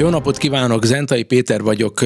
[0.00, 2.00] Jó napot kívánok, Zentai Péter vagyok.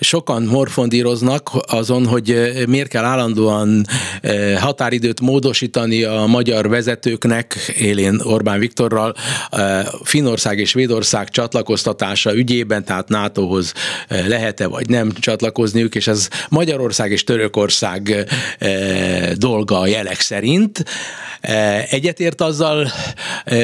[0.00, 3.86] Sokan morfondíroznak azon, hogy miért kell állandóan
[4.20, 9.14] eh, határidőt módosítani a magyar vezetőknek, élén Orbán Viktorral,
[9.50, 13.72] eh, Finország és Svédország csatlakoztatása ügyében, tehát NATO-hoz
[14.08, 18.26] eh, lehet-e vagy nem csatlakozniuk, és ez Magyarország és Törökország
[19.36, 20.84] dolga a jelek szerint.
[21.90, 22.92] Egyetért azzal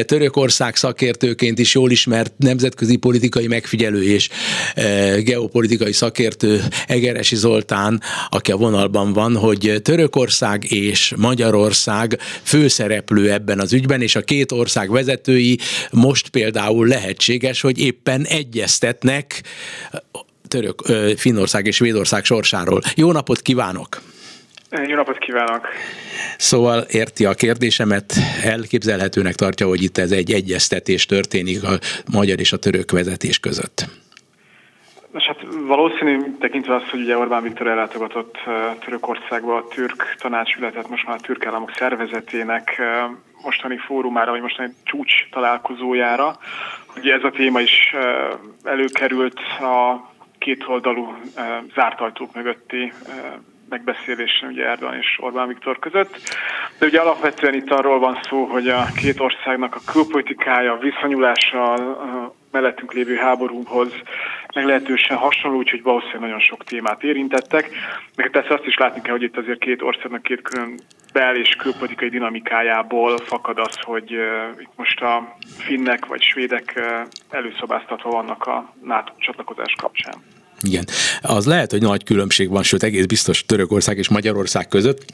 [0.05, 4.29] Törökország szakértőként is jól ismert nemzetközi politikai meg megfigyelő és
[4.75, 13.61] e, geopolitikai szakértő Egeresi Zoltán, aki a vonalban van, hogy Törökország és Magyarország főszereplő ebben
[13.61, 15.59] az ügyben, és a két ország vezetői
[15.91, 19.43] most például lehetséges, hogy éppen egyeztetnek
[20.49, 20.83] Török,
[21.17, 22.83] Finnország és Svédország sorsáról.
[22.95, 24.08] Jó napot kívánok!
[24.71, 25.69] Jó napot kívánok!
[26.39, 28.13] Szóval érti a kérdésemet,
[28.45, 31.79] elképzelhetőnek tartja, hogy itt ez egy egyeztetés történik a
[32.13, 33.85] magyar és a török vezetés között.
[35.13, 38.37] Nos, hát valószínű tekintve azt, hogy ugye Orbán Viktor ellátogatott
[38.85, 42.83] Törökországba a türk tanácsületet, most már a türk államok szervezetének
[43.43, 46.39] mostani fórumára, vagy mostani csúcs találkozójára.
[46.97, 47.95] Ugye ez a téma is
[48.65, 51.17] előkerült a kétoldalú
[51.75, 52.93] zárt ajtók mögötti
[53.69, 56.17] megbeszélésen ugye Erdogan és Orbán Viktor között.
[56.79, 62.35] De ugye alapvetően itt arról van szó, hogy a két országnak a külpolitikája, viszonyulása a
[62.51, 63.93] mellettünk lévő háborúhoz
[64.55, 67.71] meglehetősen hasonló, úgyhogy valószínűleg nagyon sok témát érintettek.
[68.17, 70.79] Meg persze azt is látni kell, hogy itt azért két országnak két külön
[71.13, 74.11] bel- és külpolitikai dinamikájából fakad az, hogy
[74.59, 76.85] itt most a finnek vagy svédek uh,
[77.31, 80.38] előszobáztatva vannak a NATO csatlakozás kapcsán.
[80.63, 80.87] Igen.
[81.21, 85.05] Az lehet, hogy nagy különbség van, sőt egész biztos Törökország és Magyarország között,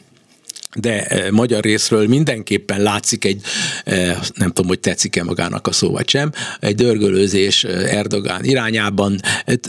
[0.74, 3.42] de eh, magyar részről mindenképpen látszik egy,
[3.84, 9.20] eh, nem tudom, hogy tetszik-e magának a szó vagy sem, egy dörgölőzés eh, Erdogán irányában,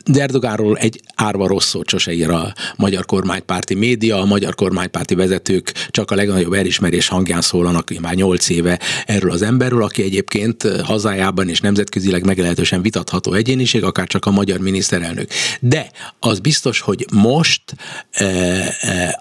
[0.05, 5.15] de Erdogánról egy árva rossz szót sose ír a magyar kormánypárti média, a magyar kormánypárti
[5.15, 10.63] vezetők csak a legnagyobb elismerés hangján szólanak már nyolc éve erről az emberről, aki egyébként
[10.83, 15.29] hazájában és nemzetközileg meglehetősen vitatható egyéniség, akár csak a magyar miniszterelnök.
[15.59, 17.61] De az biztos, hogy most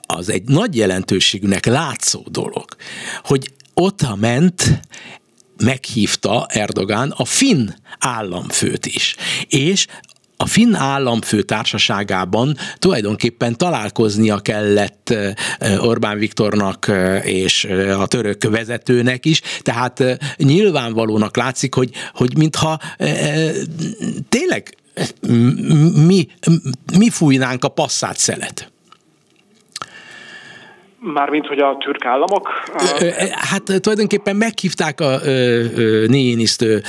[0.06, 2.64] az egy nagy jelentőségűnek látszó dolog,
[3.22, 4.80] hogy ott ment
[5.56, 7.68] meghívta Erdogán a finn
[7.98, 9.16] államfőt is.
[9.48, 9.86] És
[10.36, 15.14] a finn államfő társaságában tulajdonképpen találkoznia kellett
[15.78, 16.90] Orbán Viktornak
[17.22, 17.64] és
[17.98, 20.02] a török vezetőnek is, tehát
[20.36, 22.80] nyilvánvalónak látszik, hogy, hogy mintha
[24.28, 24.76] tényleg
[26.06, 26.26] mi,
[26.98, 28.72] mi fújnánk a passzát szelet.
[31.12, 32.48] Mármint, hogy a türk államok?
[33.32, 35.20] Hát tulajdonképpen meghívták a
[36.06, 36.82] Niinisztő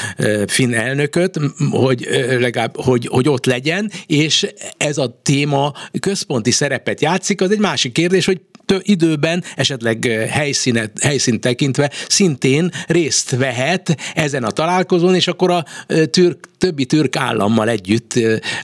[0.48, 1.40] finn elnököt,
[1.72, 2.08] hogy,
[2.40, 7.42] legalább, hogy, hogy ott legyen, és ez a téma központi szerepet játszik.
[7.42, 8.42] Az egy másik kérdés, hogy
[8.80, 15.66] időben, esetleg helyszínet, helyszínt tekintve szintén részt vehet ezen a találkozón, és akkor a
[16.10, 18.14] türk, többi türk állammal együtt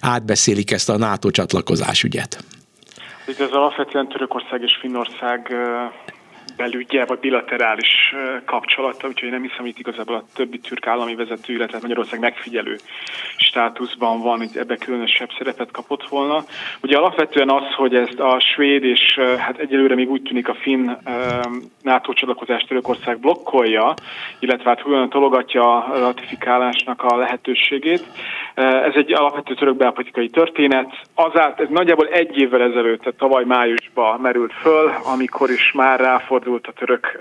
[0.02, 2.44] átbeszélik ezt a NATO csatlakozás ügyet.
[3.32, 5.56] Itt ez alapvetően Törökország és Finnország
[6.62, 11.54] belügye, vagy bilaterális kapcsolata, úgyhogy nem hiszem, hogy itt igazából a többi türk állami vezető,
[11.54, 12.76] illetve Magyarország megfigyelő
[13.38, 16.44] státuszban van, hogy ebbe különösebb szerepet kapott volna.
[16.82, 20.90] Ugye alapvetően az, hogy ezt a svéd és hát egyelőre még úgy tűnik a finn
[21.82, 23.94] NATO csatlakozást Törökország blokkolja,
[24.40, 28.04] illetve hát hogyan tologatja a ratifikálásnak a lehetőségét.
[28.56, 30.90] Ez egy alapvető török belpolitikai történet.
[31.16, 36.51] Azát, ez nagyjából egy évvel ezelőtt, tehát tavaly májusban merült föl, amikor is már ráfordult
[36.68, 37.20] a török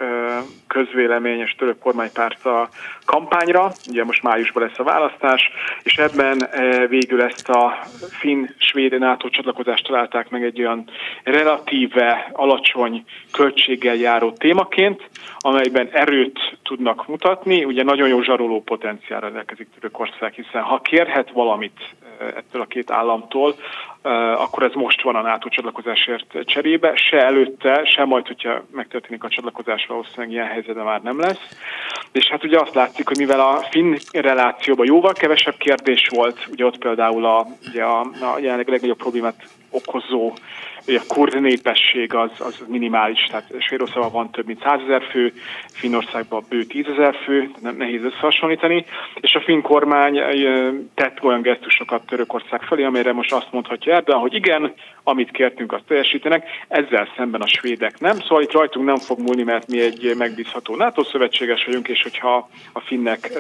[0.67, 2.69] közvélemény és török kormánypárt a
[3.05, 5.51] kampányra, ugye most májusban lesz a választás,
[5.83, 6.49] és ebben
[6.89, 7.79] végül ezt a
[8.11, 10.85] finn-svéd NATO csatlakozást találták meg egy olyan
[11.25, 15.09] relatíve alacsony költséggel járó témaként,
[15.39, 21.81] amelyben erőt tudnak mutatni, ugye nagyon jó zsaroló potenciálra rendelkezik Törökország, hiszen ha kérhet valamit
[22.37, 23.55] ettől a két államtól,
[24.37, 29.29] akkor ez most van a NATO csatlakozásért cserébe, se előtte, se majd, hogyha megtörténik a
[29.29, 31.49] csatlakozás, valószínűleg ilyen helyzetben már nem lesz.
[32.13, 36.65] és hát ugye azt látszik, hogy mivel a finn relációban jóval kevesebb kérdés volt, ugye
[36.65, 40.33] ott például a, ugye a, a jelenleg legnagyobb problémát okozó
[40.87, 45.33] a kurd népesség az, az minimális, tehát Svédországban van több mint 100 ezer fő,
[45.73, 48.85] Finnországban bő 10 ezer fő, nem nehéz összehasonlítani,
[49.21, 50.21] és a finn kormány
[50.95, 55.85] tett olyan gesztusokat Törökország felé, amire most azt mondhatja Erdogan, hogy igen, amit kértünk, azt
[55.87, 60.15] teljesítenek, ezzel szemben a svédek nem, szóval itt rajtunk nem fog múlni, mert mi egy
[60.19, 63.31] megbízható NATO szövetséges vagyunk, és hogyha a finnek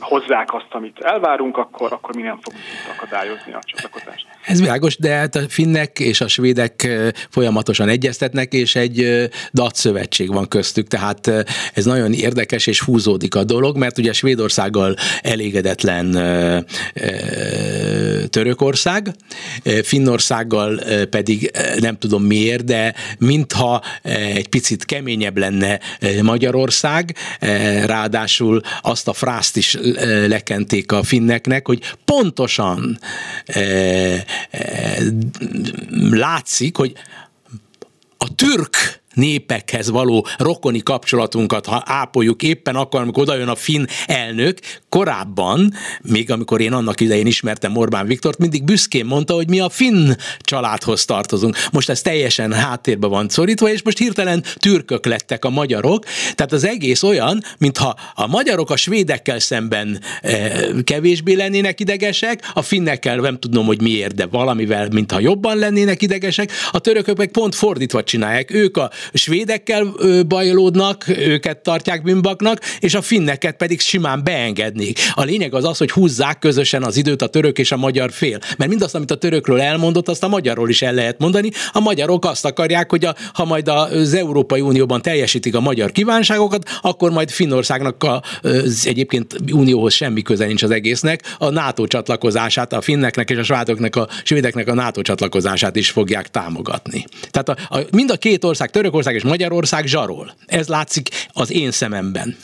[0.00, 2.64] hozzák azt, amit elvárunk, akkor, akkor mi nem fogunk
[2.96, 4.26] akadályozni a csatlakozást.
[4.46, 6.88] Ez világos, de hát a finnek és a svédek
[7.30, 11.30] folyamatosan egyeztetnek, és egy DAT szövetség van köztük, tehát
[11.74, 16.12] ez nagyon érdekes, és húzódik a dolog, mert ugye Svédországgal elégedetlen
[18.30, 19.10] Törökország,
[19.82, 20.80] Finnországgal
[21.10, 23.82] pedig nem tudom miért, de mintha
[24.34, 25.80] egy picit keményebb lenne
[26.22, 27.14] Magyarország,
[27.86, 29.78] ráadásul azt a frászt azt is
[30.26, 32.98] lekenték a finneknek, hogy pontosan
[33.44, 34.24] e, e,
[36.10, 36.92] látszik, hogy
[38.18, 43.84] a türk népekhez való rokoni kapcsolatunkat, ha ápoljuk éppen akkor, amikor oda jön a finn
[44.06, 45.72] elnök, korábban,
[46.02, 50.12] még amikor én annak idején ismertem Orbán Viktort, mindig büszkén mondta, hogy mi a finn
[50.40, 51.56] családhoz tartozunk.
[51.72, 56.04] Most ez teljesen háttérbe van szorítva, és most hirtelen türkök lettek a magyarok.
[56.34, 60.50] Tehát az egész olyan, mintha a magyarok a svédekkel szemben e,
[60.84, 66.52] kevésbé lennének idegesek, a finnekkel nem tudom, hogy miért, de valamivel, mintha jobban lennének idegesek,
[66.70, 68.50] a törökök meg pont fordítva csinálják.
[68.50, 69.94] Ők a svédekkel
[70.28, 74.98] bajlódnak, őket tartják bűnbaknak, és a finneket pedig simán beengednék.
[75.14, 78.38] A lényeg az az, hogy húzzák közösen az időt a török és a magyar fél.
[78.56, 81.50] Mert mindazt, amit a törökről elmondott, azt a magyarról is el lehet mondani.
[81.72, 86.68] A magyarok azt akarják, hogy a, ha majd az Európai Unióban teljesítik a magyar kívánságokat,
[86.82, 92.72] akkor majd Finnországnak a, az egyébként unióhoz semmi köze nincs az egésznek, a NATO csatlakozását,
[92.72, 97.04] a finneknek és a svájtoknak, a svédeknek a NATO csatlakozását is fogják támogatni.
[97.30, 100.34] Tehát a, a, mind a két ország, török Törökország és Magyarország zsarol.
[100.46, 102.36] Ez látszik az én szememben.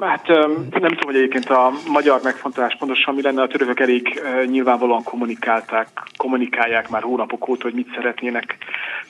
[0.00, 5.02] Hát nem tudom, hogy egyébként a magyar megfontolás pontosan mi lenne, a törökök elég nyilvánvalóan
[5.02, 8.56] kommunikálták, kommunikálják már hónapok óta, hogy mit szeretnének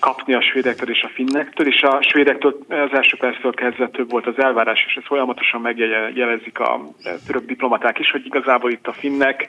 [0.00, 4.26] kapni a svédektől és a finnektől, és a svédektől az első perctől kezdve több volt
[4.26, 6.80] az elvárás, és ezt folyamatosan megjelezik a
[7.26, 9.46] török diplomaták is, hogy igazából itt a finnek,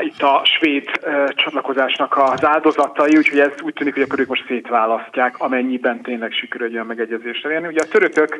[0.00, 0.90] itt a svéd
[1.28, 6.66] csatlakozásnak az áldozatai, úgyhogy ez úgy tűnik, hogy akkor ők most szétválasztják, amennyiben tényleg sikerül
[6.66, 7.66] egy olyan megegyezésre érni.
[7.66, 8.36] Ugye a törökök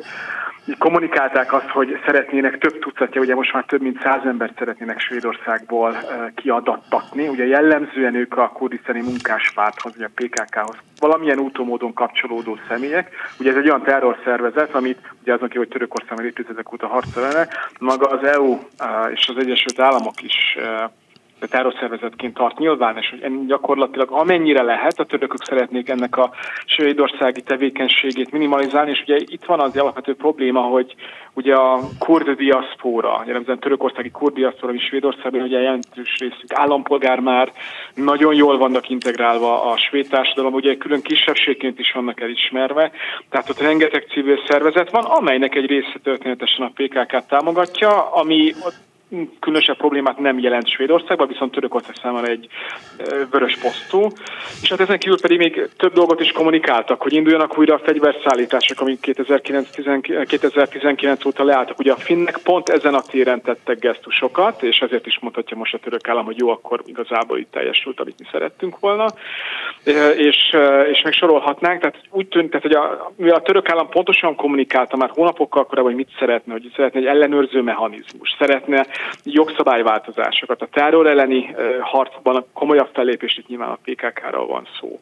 [0.77, 5.95] kommunikálták azt, hogy szeretnének több tucatja, ugye most már több mint száz embert szeretnének Svédországból
[6.35, 7.27] kiadattatni.
[7.27, 13.09] Ugye jellemzően ők a kurdisztáni munkáspárthoz, ugye a PKK-hoz valamilyen úton kapcsolódó személyek.
[13.39, 17.47] Ugye ez egy olyan terrorszervezet, amit ugye azon ki, hogy Törökország már évtizedek óta harcol
[17.79, 18.59] maga az EU
[19.13, 20.57] és az Egyesült Államok is
[21.47, 26.31] terrorszervezetként tart nyilván, és hogy gyakorlatilag amennyire lehet, a törökök szeretnék ennek a
[26.65, 30.95] svédországi tevékenységét minimalizálni, és ugye itt van az alapvető probléma, hogy
[31.33, 37.51] ugye a kurd diaszpóra, jellemzően törökországi kurd diaszpóra, ami Svédországban ugye jelentős részük állampolgár már,
[37.93, 42.91] nagyon jól vannak integrálva a svéd társadalom, ugye külön kisebbségként is vannak elismerve,
[43.29, 48.53] tehát ott rengeteg civil szervezet van, amelynek egy része történetesen a PKK támogatja, ami
[49.39, 52.47] különösebb problémát nem jelent Svédországban, viszont Törökország számára egy
[53.31, 54.07] vörös posztú.
[54.61, 58.81] És hát ezen kívül pedig még több dolgot is kommunikáltak, hogy induljanak újra a fegyverszállítások,
[58.81, 59.69] amik 2019,
[60.27, 61.79] 2019 óta leálltak.
[61.79, 65.77] Ugye a finnek pont ezen a téren tettek gesztusokat, és ezért is mondhatja most a
[65.77, 69.05] török állam, hogy jó, akkor igazából itt teljesült, amit mi szerettünk volna.
[70.15, 70.55] És,
[70.91, 74.97] és még sorolhatnánk, tehát úgy tűnt, tehát, hogy a, mivel a török állam pontosan kommunikálta
[74.97, 78.85] már hónapokkal korábban, hogy mit szeretne, hogy szeretne egy ellenőrző mechanizmus, szeretne
[79.23, 80.61] jogszabályváltozásokat.
[80.61, 84.99] A terror elleni harcban komolyabb fellépés, itt nyilván a PKK-ral van szó.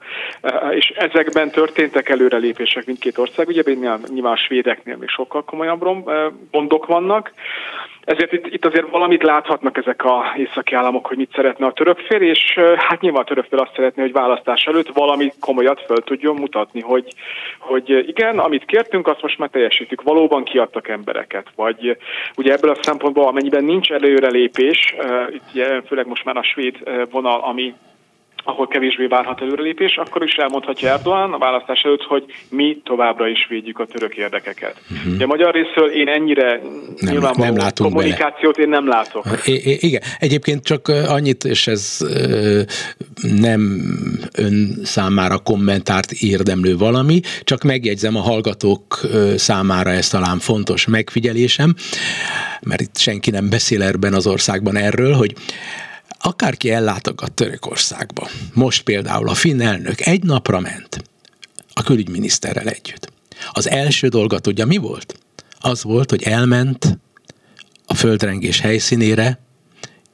[0.72, 6.10] És ezekben történtek előrelépések mindkét ország, ugye nyilván a svédeknél még sokkal komolyabb
[6.52, 7.32] gondok vannak,
[8.04, 12.00] ezért itt, itt azért valamit láthatnak ezek a északi államok, hogy mit szeretne a török
[12.00, 15.98] fél, és hát nyilván a török fél azt szeretné, hogy választás előtt valami komolyat föl
[15.98, 17.14] tudjon mutatni, hogy,
[17.60, 20.02] hogy igen, amit kértünk, azt most már teljesítjük.
[20.02, 21.98] Valóban kiadtak embereket, vagy
[22.36, 24.96] ugye ebből a szempontból, amennyiben nincs előrelépés,
[25.30, 26.76] itt főleg most már a svéd
[27.12, 27.74] vonal, ami
[28.44, 33.48] ahol kevésbé várhat előrelépés, akkor is elmondhatja Erdogan a választás előtt, hogy mi továbbra is
[33.50, 34.82] védjük a török érdekeket.
[34.92, 35.18] Uh-huh.
[35.18, 36.62] De a magyar részről én ennyire
[37.00, 38.66] nem, nem látunk kommunikációt bele.
[38.66, 39.26] én nem látok.
[39.46, 41.98] I- igen, egyébként csak annyit, és ez
[43.22, 43.62] nem
[44.38, 49.00] ön számára kommentárt érdemlő valami, csak megjegyzem a hallgatók
[49.36, 51.76] számára ezt talán fontos megfigyelésem,
[52.62, 55.34] mert itt senki nem beszél ebben az országban erről, hogy
[56.22, 61.04] akárki ellátogat Törökországba, most például a finn elnök egy napra ment
[61.74, 63.12] a külügyminiszterrel együtt.
[63.52, 65.20] Az első dolga tudja mi volt?
[65.60, 67.00] Az volt, hogy elment
[67.86, 69.40] a földrengés helyszínére,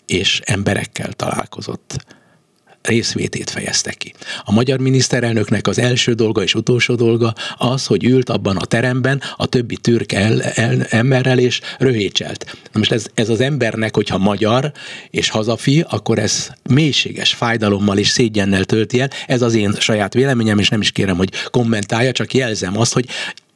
[0.06, 2.06] és emberekkel találkozott
[2.81, 4.13] részvétét fejezte ki.
[4.43, 9.22] A magyar miniszterelnöknek az első dolga és utolsó dolga az, hogy ült abban a teremben
[9.36, 12.57] a többi türk el, el, emberrel és röhécselt.
[12.72, 14.72] Na most ez, ez az embernek, hogyha magyar
[15.10, 19.10] és hazafi, akkor ez mélységes fájdalommal és szégyennel tölti el.
[19.27, 23.05] Ez az én saját véleményem, és nem is kérem, hogy kommentálja, csak jelzem azt, hogy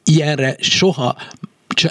[0.04, 1.16] ilyenre soha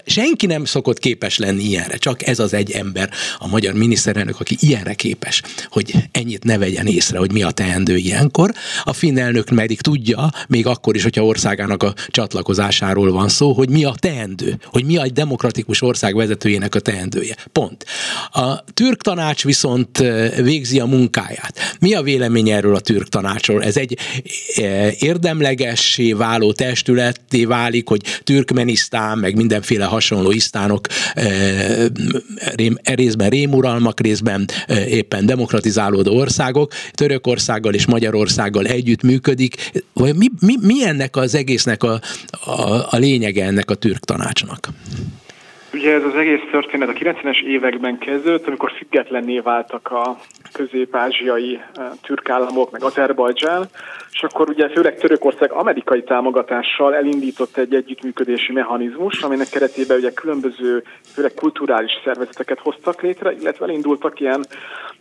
[0.05, 4.57] senki nem szokott képes lenni ilyenre, csak ez az egy ember, a magyar miniszterelnök, aki
[4.59, 8.53] ilyenre képes, hogy ennyit ne vegyen észre, hogy mi a teendő ilyenkor.
[8.83, 13.69] A finn elnök pedig tudja, még akkor is, hogyha országának a csatlakozásáról van szó, hogy
[13.69, 17.35] mi a teendő, hogy mi a demokratikus ország vezetőjének a teendője.
[17.51, 17.85] Pont.
[18.31, 19.97] A türk tanács viszont
[20.41, 21.75] végzi a munkáját.
[21.79, 23.63] Mi a vélemény erről a türk tanácsról?
[23.63, 23.97] Ez egy
[24.99, 34.49] érdemlegessé váló testületté válik, hogy Türkmenisztán, meg mindenféle mindenféle hasonló isztánok e, részben rémuralmak, részben
[34.87, 39.71] éppen demokratizálódó országok, Törökországgal és Magyarországgal együtt működik.
[39.93, 42.01] Vagy mi, mi, mi ennek az egésznek a,
[42.31, 44.69] a, a lényege ennek a türk tanácsnak?
[45.73, 50.17] Ugye ez az egész történet a 90-es években kezdődött, amikor függetlenné váltak a
[50.53, 53.69] közép-ázsiai eh, türk államok, meg Azerbajdzsán,
[54.11, 60.83] és akkor ugye főleg Törökország amerikai támogatással elindított egy együttműködési mechanizmus, aminek keretében ugye különböző,
[61.13, 64.45] főleg kulturális szervezeteket hoztak létre, illetve elindultak ilyen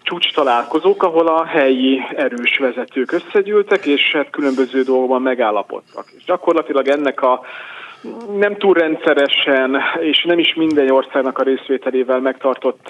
[0.02, 6.04] csúcs találkozók, ahol a helyi erős vezetők összegyűltek, és hát különböző dolgokban megállapodtak.
[6.16, 7.40] És gyakorlatilag ennek a
[8.38, 12.88] nem túl rendszeresen, és nem is minden országnak a részvételével megtartott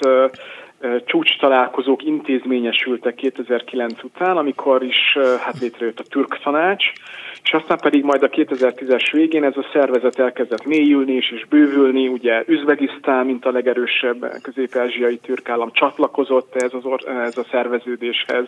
[1.04, 6.92] csúcs találkozók intézményesültek 2009 után, amikor is hát létrejött a Türk Tanács,
[7.42, 12.08] és aztán pedig majd a 2010-es végén ez a szervezet elkezdett mélyülni és, és bővülni,
[12.08, 18.46] ugye Üzbegisztán, mint a legerősebb közép-ázsiai türkállam csatlakozott ez, az or- ez a szerveződéshez.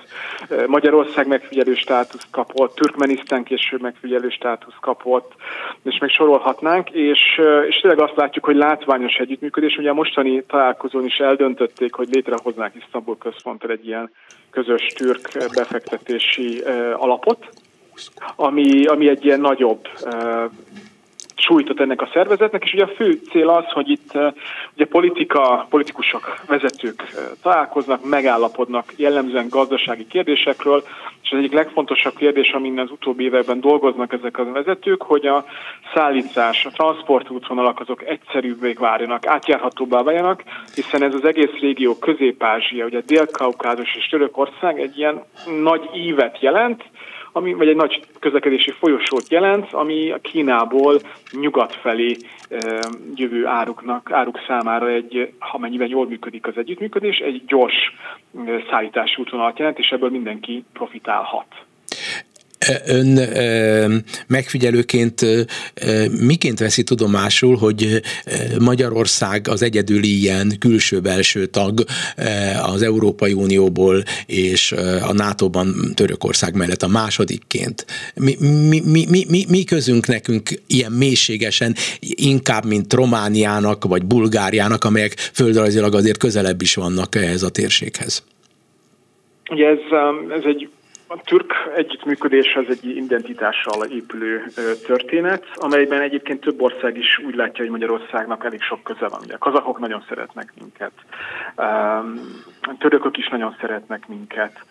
[0.67, 5.33] Magyarország megfigyelő státusz kapott, Türkmenisztán később megfigyelő státusz kapott,
[5.83, 7.21] és még sorolhatnánk, és,
[7.69, 9.77] és tényleg azt látjuk, hogy látványos együttműködés.
[9.77, 14.11] Ugye a mostani találkozón is eldöntötték, hogy létrehoznák Isztambul központtal egy ilyen
[14.51, 16.63] közös türk befektetési
[16.97, 17.49] alapot,
[18.37, 19.89] ami, ami egy ilyen nagyobb
[21.43, 24.11] sújtott ennek a szervezetnek, és ugye a fő cél az, hogy itt
[24.75, 27.03] ugye politika, politikusok, vezetők
[27.43, 30.83] találkoznak, megállapodnak jellemzően gazdasági kérdésekről,
[31.23, 35.45] és az egyik legfontosabb kérdés, amin az utóbbi években dolgoznak ezek a vezetők, hogy a
[35.95, 40.43] szállítás, a transportútvonalak azok egyszerűbbé várjanak, átjárhatóbbá váljanak,
[40.75, 45.23] hiszen ez az egész régió Közép-Ázsia, ugye Dél-Kaukázus és Törökország egy ilyen
[45.63, 46.83] nagy ívet jelent,
[47.33, 52.17] ami, vagy egy nagy közlekedési folyosót jelent, ami a Kínából nyugat felé
[53.15, 57.95] jövő áruknak, áruk számára egy, ha mennyiben jól működik az együttműködés, egy gyors
[58.71, 61.47] szállítási útvonalat jelent, és ebből mindenki profitálhat.
[62.87, 63.21] Ön
[64.27, 65.27] megfigyelőként
[66.21, 68.03] miként veszi tudomásul, hogy
[68.59, 71.85] Magyarország az egyedüli ilyen külső-belső tag
[72.63, 74.73] az Európai Unióból és
[75.09, 77.87] a NATO-ban Törökország mellett a másodikként?
[78.15, 78.37] Mi,
[78.69, 85.95] mi, mi, mi, mi közünk nekünk ilyen mélységesen, inkább, mint Romániának vagy Bulgáriának, amelyek földrajzilag
[85.95, 88.25] azért közelebb is vannak ehhez a térséghez?
[89.51, 89.79] Ugye ez,
[90.39, 90.69] ez egy
[91.13, 94.45] a türk együttműködés az egy identitással épülő
[94.87, 99.21] történet, amelyben egyébként több ország is úgy látja, hogy Magyarországnak elég sok köze van.
[99.29, 100.93] A kazakok nagyon szeretnek minket,
[102.61, 104.65] a törökök is nagyon szeretnek minket,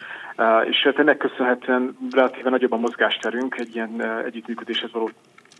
[0.69, 5.09] és hát ennek köszönhetően relatíve nagyobb a mozgásterünk egy ilyen együttműködéshez való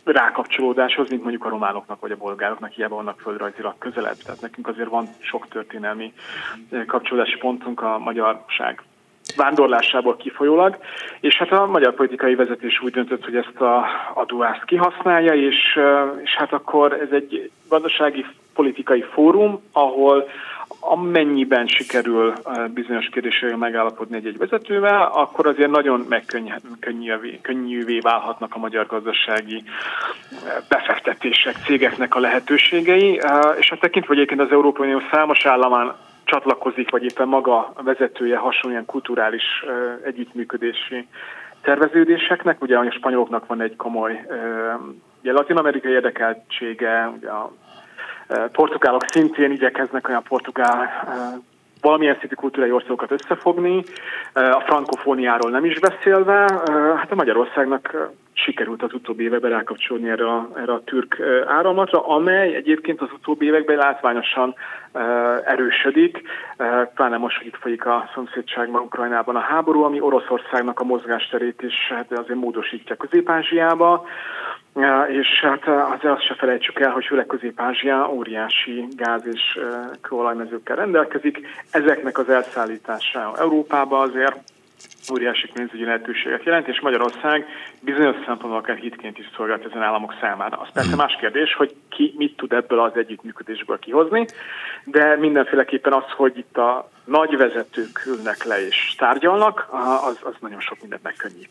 [0.04, 4.16] rákapcsolódáshoz, mint mondjuk a románoknak vagy a bolgároknak, hiába vannak földrajzilag közelebb.
[4.24, 6.12] Tehát nekünk azért van sok történelmi
[6.86, 8.82] kapcsolódási pontunk a magyarság
[9.36, 10.78] vándorlásából kifolyólag,
[11.20, 13.76] és hát a magyar politikai vezetés úgy döntött, hogy ezt a,
[14.14, 14.24] a
[14.64, 15.78] kihasználja, és,
[16.22, 20.28] és hát akkor ez egy gazdasági politikai fórum, ahol
[20.80, 22.32] amennyiben sikerül
[22.74, 26.06] bizonyos kérdésekről megállapodni egy-egy vezetővel, akkor azért nagyon
[27.42, 29.62] könnyűvé válhatnak a magyar gazdasági
[30.68, 33.20] befektetések, cégeknek a lehetőségei,
[33.58, 37.82] és a tekintve, hogy egyébként az Európai Unió számos államán csatlakozik, vagy éppen maga a
[37.82, 39.64] vezetője hasonlóan kulturális
[40.04, 41.08] együttműködési
[41.62, 42.62] terveződéseknek.
[42.62, 44.26] Ugye a spanyoloknak van egy komoly
[45.20, 47.52] ugye, latin-amerikai érdekeltsége, ugye a
[48.52, 50.90] portugálok szintén igyekeznek olyan portugál
[51.80, 53.82] valamilyen szintű kultúrai országokat összefogni,
[54.32, 56.46] a frankofóniáról nem is beszélve,
[56.96, 62.54] hát a Magyarországnak sikerült az utóbbi években rákapcsolni erre a, erre a türk áramlatra, amely
[62.54, 64.54] egyébként az utóbbi években látványosan
[65.44, 66.22] erősödik,
[66.94, 71.74] pláne most, hogy itt folyik a szomszédságban, Ukrajnában a háború, ami Oroszországnak a mozgásterét is
[71.88, 74.04] hát azért módosítja Közép-Ázsiába,
[75.08, 79.58] és hát azért azt se felejtsük el, hogy főleg Közép-Ázsia óriási gáz és
[80.00, 81.46] kőolajmezőkkel rendelkezik.
[81.70, 84.36] Ezeknek az elszállítása Európába azért
[85.12, 87.46] óriási pénzügyi lehetőséget jelent, és Magyarország
[87.80, 90.56] bizonyos szempontból akár hitként is szolgált ezen államok számára.
[90.56, 94.26] Az persze más kérdés, hogy ki mit tud ebből az együttműködésből kihozni,
[94.84, 99.68] de mindenféleképpen az, hogy itt a nagy vezetők ülnek le és tárgyalnak,
[100.04, 101.50] az, az nagyon sok mindent megkönnyít.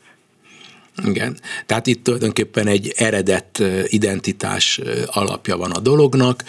[1.03, 6.43] Igen, tehát itt tulajdonképpen egy eredet identitás alapja van a dolognak,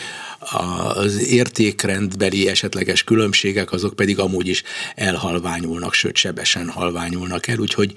[0.95, 4.63] az értékrendbeli esetleges különbségek azok pedig amúgy is
[4.95, 7.93] elhalványulnak, sőt sebesen halványulnak el, úgyhogy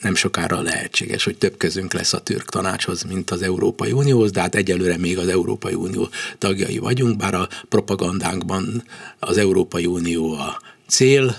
[0.00, 4.40] nem sokára lehetséges, hogy több közünk lesz a türk tanácshoz, mint az Európai Unióhoz, de
[4.40, 6.08] hát egyelőre még az Európai Unió
[6.38, 8.84] tagjai vagyunk, bár a propagandánkban
[9.18, 11.36] az Európai Unió a cél,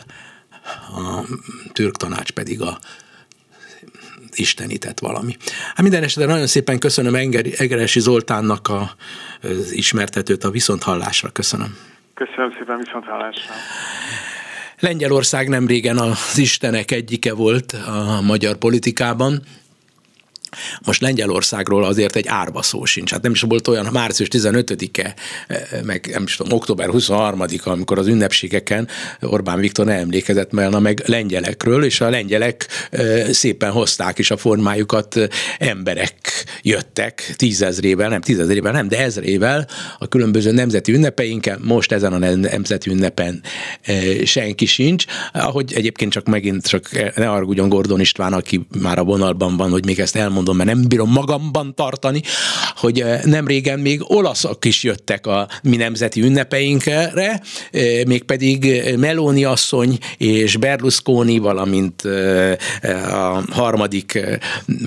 [0.95, 1.23] a
[1.73, 2.79] türk tanács pedig a
[4.35, 5.37] istenített valami.
[5.67, 7.15] Hát minden esetre nagyon szépen köszönöm
[7.57, 8.91] Egeresi Zoltánnak a,
[9.41, 11.29] az ismertetőt a viszonthallásra.
[11.29, 11.77] Köszönöm.
[12.13, 13.53] Köszönöm szépen viszonthallásra.
[14.79, 19.41] Lengyelország nem régen az istenek egyike volt a magyar politikában,
[20.85, 23.11] most Lengyelországról azért egy árva szó sincs.
[23.11, 25.13] Hát nem is volt olyan március 15-e,
[25.47, 28.87] eh, meg nem is tudom, október 23-a, amikor az ünnepségeken
[29.21, 34.37] Orbán Viktor ne emlékezett volna meg lengyelekről, és a lengyelek eh, szépen hozták is a
[34.37, 36.15] formájukat, eh, emberek
[36.61, 39.67] jöttek tízezrével, nem tízezrével, nem, de ezrével
[39.97, 43.41] a különböző nemzeti ünnepeinken, most ezen a nemzeti ünnepen
[44.23, 49.57] senki sincs, ahogy egyébként csak megint csak ne argudjon Gordon István, aki már a vonalban
[49.57, 52.21] van, hogy még ezt elmond mondom, mert nem bírom magamban tartani,
[52.75, 58.95] hogy eh, nem régen még olaszok is jöttek a mi nemzeti ünnepeinkre, eh, mégpedig eh,
[58.95, 62.01] Meloni asszony és Berlusconi, valamint
[63.11, 64.19] a harmadik,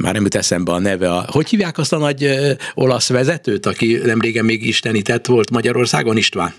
[0.00, 2.30] már nem jut eszembe a neve, a, hogy hívják azt a nagy
[2.74, 6.54] olasz vezetőt, aki nem régen még istenített volt Magyarországon, István?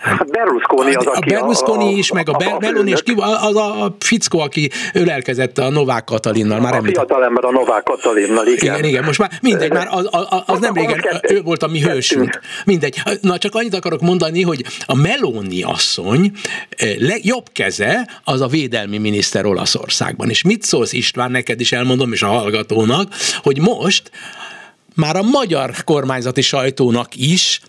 [0.00, 3.56] Hát Berlusconi az, aki a Berlusconi a, is, meg a, a Meloni is, ki, az
[3.56, 6.60] a, a fickó, aki ölelkezett a Novák Katalinnal.
[6.60, 8.74] Már a fiatal ember a Novák Katalinnal, igen.
[8.74, 11.80] Igen, igen, most már mindegy, már az, az, az nem régen, ő volt a mi
[11.80, 12.40] hősünk.
[12.64, 13.02] Mindegy.
[13.20, 16.32] Na csak annyit akarok mondani, hogy a Meloni asszony
[16.98, 20.28] le, jobb keze az a védelmi miniszter Olaszországban.
[20.28, 24.10] És mit szólsz István, neked is elmondom, és a hallgatónak, hogy most
[24.94, 27.60] már a magyar kormányzati sajtónak is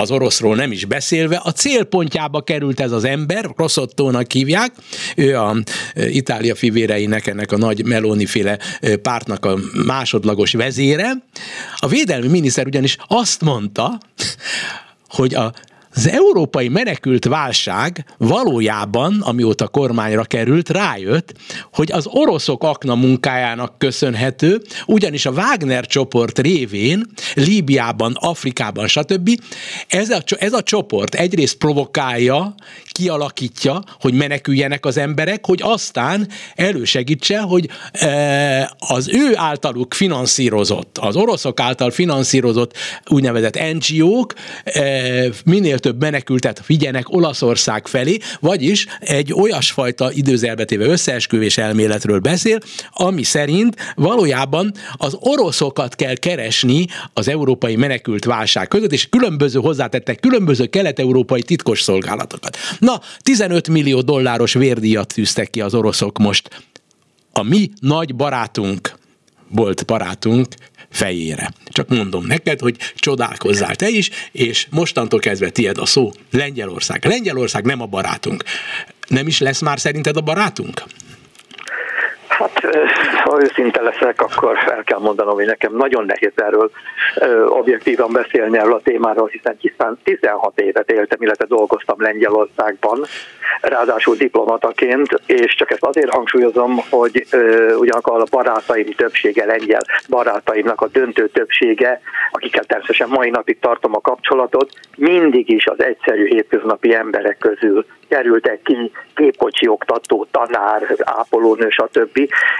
[0.00, 4.72] az oroszról nem is beszélve, a célpontjába került ez az ember, Rosszottónak hívják,
[5.16, 5.56] ő a
[5.94, 11.12] e, Itália fivéreinek, ennek a nagy Meloni féle e, pártnak a másodlagos vezére.
[11.76, 13.98] A védelmi miniszter ugyanis azt mondta,
[15.08, 15.52] hogy a
[15.98, 21.34] az európai menekült válság valójában, amióta kormányra került, rájött,
[21.72, 29.30] hogy az oroszok akna munkájának köszönhető, ugyanis a Wagner csoport révén Líbiában, Afrikában, stb.
[29.88, 32.54] Ez a, ez a csoport egyrészt provokálja,
[32.98, 41.16] kialakítja, hogy meneküljenek az emberek, hogy aztán elősegítse, hogy e, az ő általuk finanszírozott, az
[41.16, 44.34] oroszok által finanszírozott úgynevezett NGO-k
[44.64, 44.82] e,
[45.44, 52.58] minél több menekültet vigyenek Olaszország felé, vagyis egy olyasfajta időzelbetéve összeesküvés elméletről beszél,
[52.90, 60.20] ami szerint valójában az oroszokat kell keresni az európai menekült válság között, és különböző hozzátettek
[60.20, 62.56] különböző kelet-európai titkos szolgálatokat.
[62.78, 66.48] Na, 15 millió dolláros vérdíjat tűztek ki az oroszok most.
[67.32, 68.92] A mi nagy barátunk,
[69.48, 70.46] volt barátunk,
[70.90, 71.50] fejére.
[71.64, 77.04] Csak mondom neked, hogy csodálkozzál te is, és mostantól kezdve tied a szó Lengyelország.
[77.04, 78.42] Lengyelország nem a barátunk.
[79.08, 80.82] Nem is lesz már szerinted a barátunk?
[82.28, 82.60] Hát,
[83.28, 86.70] ha őszinte leszek, akkor el kell mondanom, hogy nekem nagyon nehéz erről
[87.48, 93.04] objektívan beszélni erről a témáról, hiszen 16 évet éltem, illetve dolgoztam Lengyelországban,
[93.60, 97.26] ráadásul diplomataként, és csak ezt azért hangsúlyozom, hogy
[97.78, 104.00] ugyanakkor a barátaim többsége, lengyel barátaimnak a döntő többsége, akikkel természetesen mai napig tartom a
[104.00, 112.18] kapcsolatot, mindig is az egyszerű hétköznapi emberek közül kerültek ki képkocsi oktató, tanár, ápolónő, stb.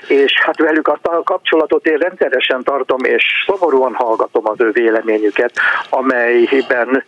[0.08, 5.52] És hát velük azt a kapcsolatot én rendszeresen tartom, és szomorúan hallgatom az ő véleményüket,
[5.90, 7.04] amelyben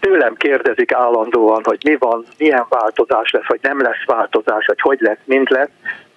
[0.00, 4.98] tőlem kérdezik állandóan, hogy mi van, milyen változás lesz, vagy nem lesz változás, vagy hogy
[5.00, 5.70] lesz, mint lesz,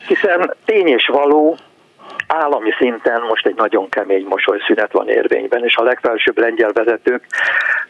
[0.07, 1.57] hiszen tény és való,
[2.27, 7.23] állami szinten most egy nagyon kemény mosolyszünet van érvényben, és a legfelsőbb lengyel vezetők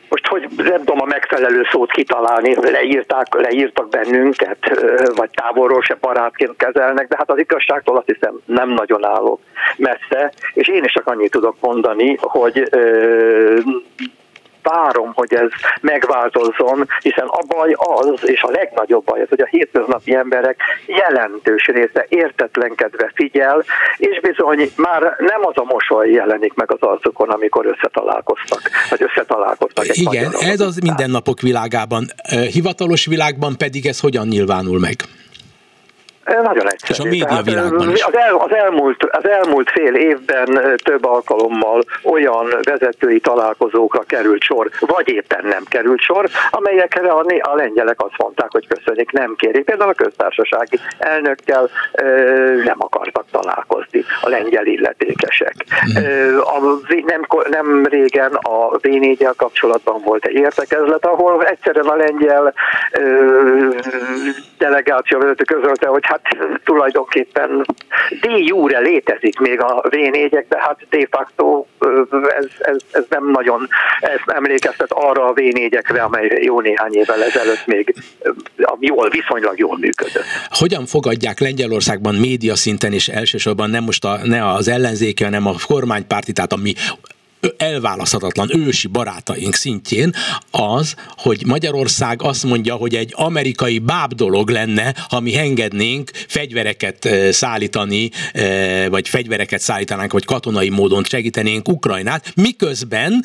[0.09, 4.57] most, hogy nem tudom a megfelelő szót kitalálni, leírták, leírtak bennünket,
[5.15, 9.39] vagy távolról se barátként kezelnek, de hát az igazságtól azt hiszem nem nagyon állok
[9.77, 12.69] messze, és én is csak annyit tudok mondani, hogy
[14.73, 15.49] várom, hogy ez
[15.81, 21.65] megváltozzon, hiszen a baj az, és a legnagyobb baj az, hogy a hétköznapi emberek jelentős
[21.65, 23.63] része értetlenkedve figyel,
[23.97, 29.87] és bizony már nem az a mosoly jelenik meg az arcukon, amikor összetalálkoztak, vagy összetalálkoztak
[29.87, 32.05] egy Igen, ez az mindennapok világában.
[32.51, 34.95] Hivatalos világban pedig ez hogyan nyilvánul meg?
[36.27, 36.93] Nagyon egyszerű.
[36.93, 38.03] És a média világban is.
[38.03, 44.69] Az, el, az, elmúlt, az elmúlt fél évben több alkalommal olyan vezetői találkozókra került sor,
[44.79, 49.63] vagy éppen nem került sor, amelyekre a, a lengyelek azt mondták, hogy köszönik, nem kérik.
[49.65, 51.69] Például a köztársasági elnökkel
[52.65, 55.55] nem akartak találkozni a lengyel illetékesek.
[55.99, 56.37] Mm.
[56.37, 56.59] A,
[57.05, 58.87] nem, nem régen a v
[59.35, 62.53] kapcsolatban volt egy értekezlet, ahol egyszerűen a lengyel
[64.57, 67.65] delegáció vezető közölte, hogy hát hát tulajdonképpen
[68.21, 69.95] de jure létezik még a v
[70.49, 71.65] de hát de facto
[72.37, 73.67] ez, ez, ez nem nagyon
[73.99, 77.95] ez emlékeztet arra a v amely jó néhány évvel ezelőtt még
[78.79, 80.25] jól, viszonylag jól működött.
[80.49, 85.53] Hogyan fogadják Lengyelországban média szinten, és elsősorban nem most a, ne az ellenzéki, hanem a
[85.67, 86.73] kormánypárti, tehát ami
[87.57, 90.13] elválaszthatatlan ősi barátaink szintjén
[90.51, 97.09] az, hogy Magyarország azt mondja, hogy egy amerikai báb dolog lenne, ha mi engednénk fegyvereket
[97.31, 98.09] szállítani,
[98.89, 103.23] vagy fegyvereket szállítanánk, vagy katonai módon segítenénk Ukrajnát, miközben,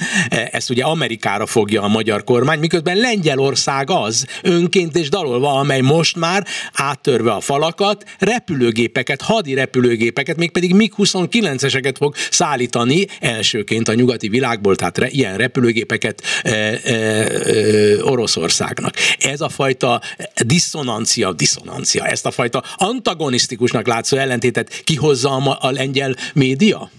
[0.51, 6.16] ezt ugye Amerikára fogja a magyar kormány, miközben Lengyelország az önként és dalolva, amely most
[6.16, 14.77] már áttörve a falakat, repülőgépeket, hadi repülőgépeket, mégpedig MiG-29-eseket fog szállítani elsőként a nyugati világból,
[14.77, 18.95] tehát re, ilyen repülőgépeket e, e, e, Oroszországnak.
[19.19, 20.01] Ez a fajta
[20.45, 26.91] diszonancia, diszonancia, ezt a fajta antagonisztikusnak látszó ellentétet kihozza a, a lengyel média?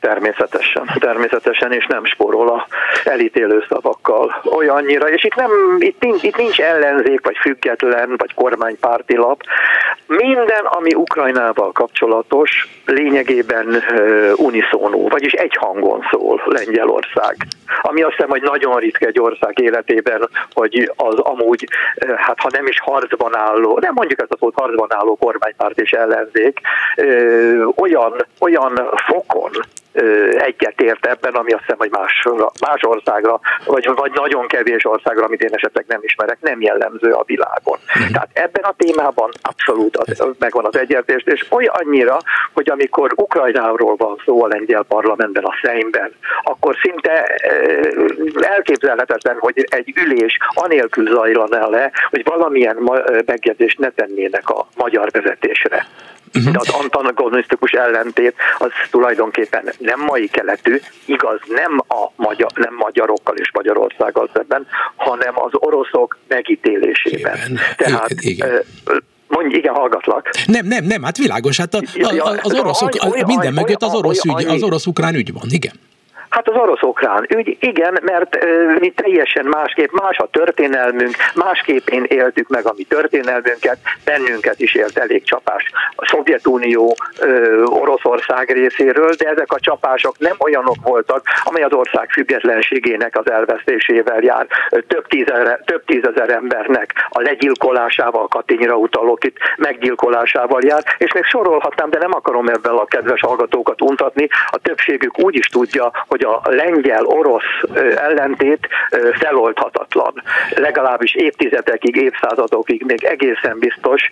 [0.00, 2.66] Természetesen, természetesen, és nem spórol a
[3.04, 9.16] elítélő szavakkal olyannyira, és itt, nem, itt, nincs, itt nincs ellenzék, vagy független, vagy kormánypárti
[9.16, 9.42] lap.
[10.06, 17.36] Minden, ami Ukrajnával kapcsolatos, lényegében uh, uniszónú, vagyis egy hangon szól Lengyelország.
[17.82, 21.68] Ami azt hiszem, hogy nagyon ritka egy ország életében, hogy az amúgy,
[22.06, 25.80] uh, hát ha nem is harcban álló, nem mondjuk ezt a szót harcban álló kormánypárt
[25.80, 26.60] és ellenzék,
[26.96, 29.50] uh, olyan, olyan fokon
[30.38, 32.28] egyetért ebben, ami azt hiszem, hogy más,
[32.60, 37.22] más országra, vagy, vagy nagyon kevés országra, amit én esetleg nem ismerek, nem jellemző a
[37.26, 37.78] világon.
[37.98, 38.12] Mm.
[38.12, 42.18] Tehát ebben a témában abszolút az, megvan az egyetértés, és olyan annyira,
[42.52, 47.24] hogy amikor Ukrajnáról van szó a lengyel parlamentben, a Szeimben, akkor szinte
[48.40, 52.76] elképzelhetetlen, hogy egy ülés anélkül zajlana le, hogy valamilyen
[53.26, 55.86] megjegyzést ne tennének a magyar vezetésre.
[56.34, 56.52] Uh-huh.
[56.52, 63.36] De az antagonisztikus ellentét az tulajdonképpen nem mai keletű, igaz nem a magyar, nem magyarokkal
[63.36, 67.36] és Magyarországgal szemben, hanem az oroszok megítélésében.
[67.36, 67.58] Igen.
[67.76, 68.62] Tehát igen.
[69.28, 70.30] Mondj, igen, hallgatlak.
[70.46, 74.24] Nem, nem, nem, hát világos, hát a, a, a, az oroszok, minden mögött az orosz
[74.24, 75.72] ügy, az orosz-ukrán ügy van, igen.
[76.28, 78.38] Hát az orosz-ukrán ügy, igen, mert
[78.78, 84.98] mi teljesen másképp, más a történelmünk, másképpen éltük meg a mi történelmünket, bennünket is élt
[84.98, 86.96] elég csapás a Szovjetunió,
[87.64, 94.22] Oroszország részéről, de ezek a csapások nem olyanok voltak, amely az ország függetlenségének az elvesztésével
[94.22, 94.46] jár.
[94.86, 101.90] Több, tízezer, több tízezer embernek a legyilkolásával, Katinyra utalok itt, meggyilkolásával jár, és még sorolhatnám,
[101.90, 106.40] de nem akarom ebben a kedves hallgatókat untatni, a többségük úgy is tudja, hogy hogy
[106.42, 107.62] a lengyel-orosz
[107.96, 108.68] ellentét
[109.12, 110.22] feloldhatatlan.
[110.56, 114.08] Legalábbis évtizedekig, évszázadokig még egészen biztos,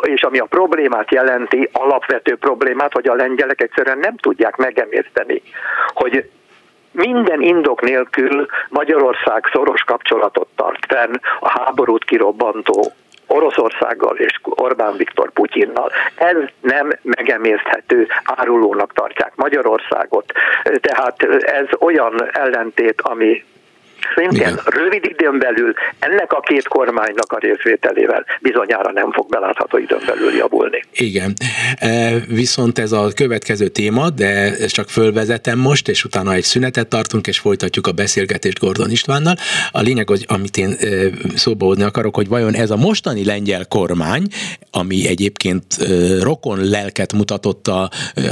[0.00, 5.42] és ami a problémát jelenti, alapvető problémát, hogy a lengyelek egyszerűen nem tudják megemészteni,
[5.94, 6.30] hogy
[6.92, 12.92] minden indok nélkül Magyarország szoros kapcsolatot tart fenn a háborút kirobbantó
[13.32, 15.90] Oroszországgal és Orbán Viktor Putyinnal.
[16.14, 20.32] Ez nem megemészthető árulónak tartják Magyarországot.
[20.80, 23.44] Tehát ez olyan ellentét, ami
[24.14, 24.60] Szintén Igen.
[24.64, 30.32] rövid időn belül ennek a két kormánynak a részvételével bizonyára nem fog belátható időn belül
[30.36, 30.84] javulni.
[30.92, 31.32] Igen,
[31.78, 34.26] e, viszont ez a következő téma, de
[34.60, 39.34] ezt csak fölvezetem most, és utána egy szünetet tartunk, és folytatjuk a beszélgetést Gordon Istvánnal.
[39.70, 40.86] A lényeg, hogy amit én e,
[41.34, 44.26] szóba hozni akarok, hogy vajon ez a mostani lengyel kormány,
[44.70, 45.84] ami egyébként e,
[46.22, 47.68] rokon lelket mutatott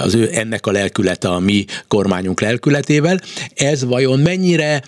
[0.03, 3.19] az ő, ennek a lelkülete a mi kormányunk lelkületével,
[3.55, 4.83] ez vajon mennyire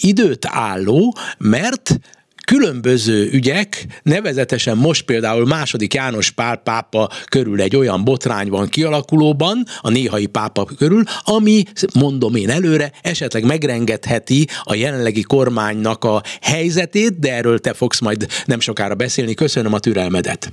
[0.00, 1.98] időt álló, mert
[2.46, 9.64] különböző ügyek, nevezetesen most például második János Pál pápa körül egy olyan botrány van kialakulóban,
[9.80, 11.62] a néhai pápa körül, ami,
[11.94, 18.26] mondom én előre, esetleg megrengetheti a jelenlegi kormánynak a helyzetét, de erről te fogsz majd
[18.44, 19.34] nem sokára beszélni.
[19.34, 20.50] Köszönöm a türelmedet.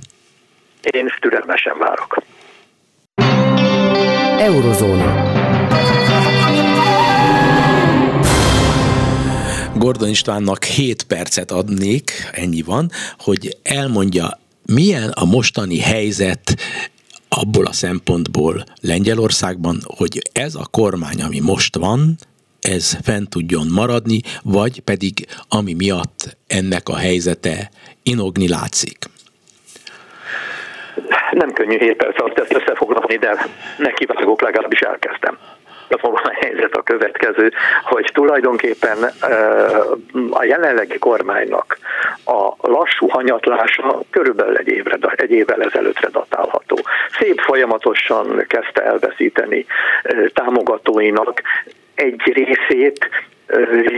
[0.82, 2.22] Én türelmesen várok.
[4.38, 5.29] Eurozóna.
[9.84, 14.28] Gordon Istvánnak 7 percet adnék, ennyi van, hogy elmondja,
[14.66, 16.54] milyen a mostani helyzet
[17.28, 22.14] abból a szempontból Lengyelországban, hogy ez a kormány, ami most van,
[22.60, 27.70] ez fent tudjon maradni, vagy pedig ami miatt ennek a helyzete
[28.02, 28.98] inogni látszik.
[31.30, 33.46] Nem könnyű 7 perc alatt ezt összefoglalni, de
[33.78, 35.38] nekivágok, legalábbis elkezdtem
[35.98, 37.52] a helyzet a következő,
[37.84, 38.96] hogy tulajdonképpen
[40.30, 41.78] a jelenlegi kormánynak
[42.24, 46.78] a lassú hanyatlása körülbelül egy, évre, egy évvel ezelőttre datálható.
[47.18, 49.66] Szép folyamatosan kezdte elveszíteni
[50.34, 51.42] támogatóinak
[51.94, 53.08] egy részét,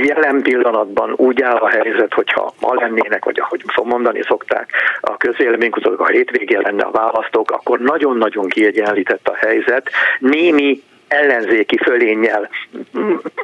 [0.03, 6.01] jelen pillanatban úgy áll a helyzet, hogyha ma lennének, vagy ahogy mondani szokták, a közvéleménykutatók
[6.01, 9.91] a hétvégén lenne a választók, akkor nagyon-nagyon kiegyenlített a helyzet.
[10.19, 12.51] Némi ellenzéki fölénnyel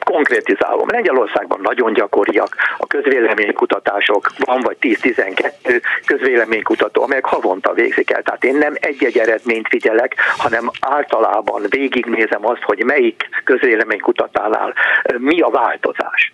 [0.04, 0.88] konkrétizálom.
[0.88, 8.22] Lengyelországban nagyon gyakoriak a közvéleménykutatások, van vagy 10-12 közvéleménykutató, amelyek havonta végzik el.
[8.22, 14.74] Tehát én nem egy-egy eredményt figyelek, hanem általában végignézem azt, hogy melyik közvéleménykutatánál
[15.18, 16.32] mi a változás.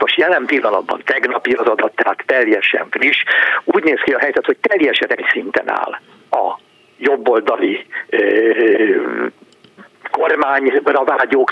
[0.00, 3.24] Most jelen pillanatban tegnapi az adat, tehát teljesen friss.
[3.64, 5.98] Úgy néz ki a helyzet, hogy teljesen egy szinten áll
[6.30, 6.58] a
[6.98, 7.86] jobboldali
[10.16, 11.50] kormányra vágyók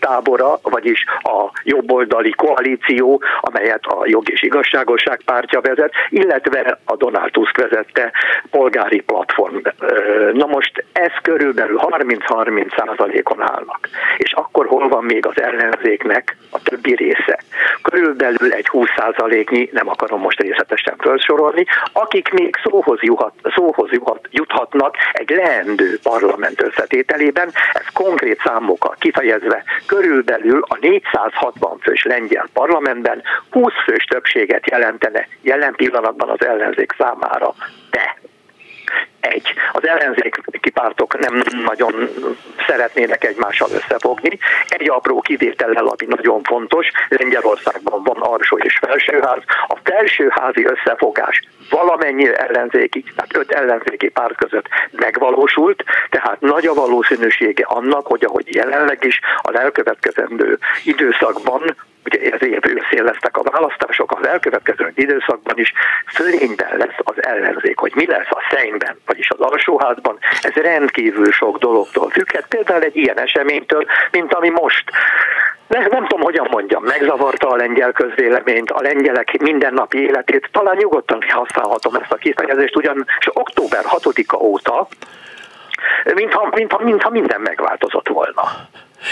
[0.00, 7.30] tábora, vagyis a jobboldali koalíció, amelyet a jog és igazságosság pártja vezet, illetve a Donald
[7.30, 8.12] Tusk vezette
[8.50, 9.56] polgári platform.
[10.32, 13.88] Na most ez körülbelül 30-30 százalékon állnak.
[14.16, 17.38] És akkor hol van még az ellenzéknek a többi része?
[17.82, 24.28] Körülbelül egy 20 százaléknyi, nem akarom most részletesen felsorolni, akik még szóhoz, juhat, szóhoz juhat,
[24.30, 27.52] juthatnak egy leendő parlament összetételében,
[27.86, 35.74] ez konkrét számokkal kifejezve körülbelül a 460 fős lengyel parlamentben 20 fős többséget jelentene jelen
[35.74, 37.54] pillanatban az ellenzék számára.
[37.90, 38.16] De
[39.24, 39.54] egy.
[39.72, 42.08] Az ellenzéki pártok nem nagyon
[42.66, 44.38] szeretnének egymással összefogni.
[44.68, 49.42] Egy apró kivétellel, ami nagyon fontos, Lengyelországban van alsó és felsőház.
[49.66, 57.64] A felsőházi összefogás valamennyi ellenzéki, tehát öt ellenzéki párt között megvalósult, tehát nagy a valószínűsége
[57.66, 64.12] annak, hogy ahogy jelenleg is a elkövetkezendő időszakban ugye ez év őszén lesznek a választások,
[64.18, 65.72] az elkövetkező időszakban is
[66.06, 71.58] fölényben lesz az ellenzék, hogy mi lesz a szennyben, vagyis az alsóházban, ez rendkívül sok
[71.58, 74.84] dologtól függhet, például egy ilyen eseménytől, mint ami most.
[75.66, 81.24] Nem, nem tudom, hogyan mondjam, megzavarta a lengyel közvéleményt, a lengyelek mindennapi életét, talán nyugodtan
[81.28, 84.88] használhatom ezt a kifejezést, ugyanis október 6-a óta
[86.14, 88.42] mintha, mintha, mintha minden megváltozott volna.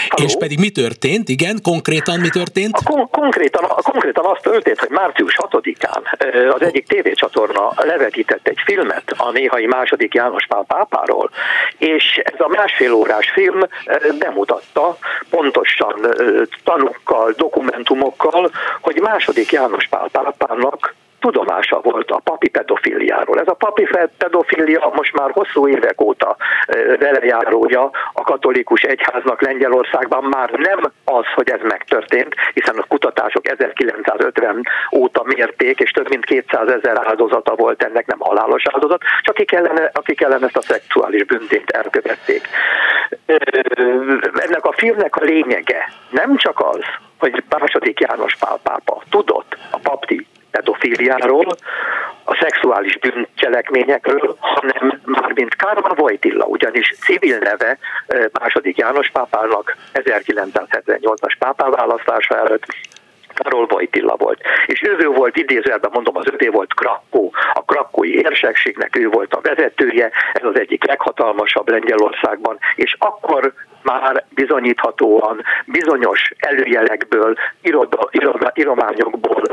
[0.09, 0.25] Halló?
[0.27, 1.29] És pedig mi történt?
[1.29, 2.75] Igen, konkrétan mi történt?
[2.75, 6.01] A kon- konkrétan, a, konkrétan az történt, hogy március 6-án
[6.53, 11.29] az egyik tévécsatorna levetített egy filmet a néhai második János Pál pápáról,
[11.77, 13.59] és ez a másfél órás film
[14.19, 14.97] bemutatta
[15.29, 16.07] pontosan
[16.63, 18.51] tanúkkal, dokumentumokkal,
[18.81, 23.39] hogy második János Pál pápának tudomása volt a papi pedofiliáról.
[23.39, 26.35] Ez a papi pedofilia most már hosszú évek óta
[26.99, 34.67] velejárója a katolikus egyháznak Lengyelországban már nem az, hogy ez megtörtént, hiszen a kutatások 1950
[34.95, 39.51] óta mérték, és több mint 200 ezer áldozata volt ennek, nem halálos áldozat, csak akik
[39.51, 42.47] ellen, akik ellen ezt a szexuális büntét elkövették.
[44.33, 46.81] Ennek a filmnek a lényege nem csak az,
[47.19, 51.55] hogy második János Pál pápa tudott a papti pedofiliáról,
[52.23, 57.77] a szexuális bűncselekményekről, hanem már mint Kárma Vojtilla, ugyanis civil neve
[58.39, 62.65] második János pápának 1978-as pápáválasztása előtt
[63.43, 64.41] Karol Vojtilla volt.
[64.65, 67.31] És ő volt, idézőjelben mondom, az övé volt Krakó.
[67.53, 73.53] A krakói érsekségnek ő volt a vezetője, ez az egyik leghatalmasabb Lengyelországban, és akkor
[73.83, 79.43] már bizonyíthatóan bizonyos előjelekből, iroda, iroda, irományokból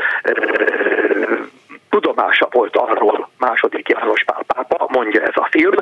[1.90, 5.76] tudomása volt arról második János Pál pápa, mondja ez a film,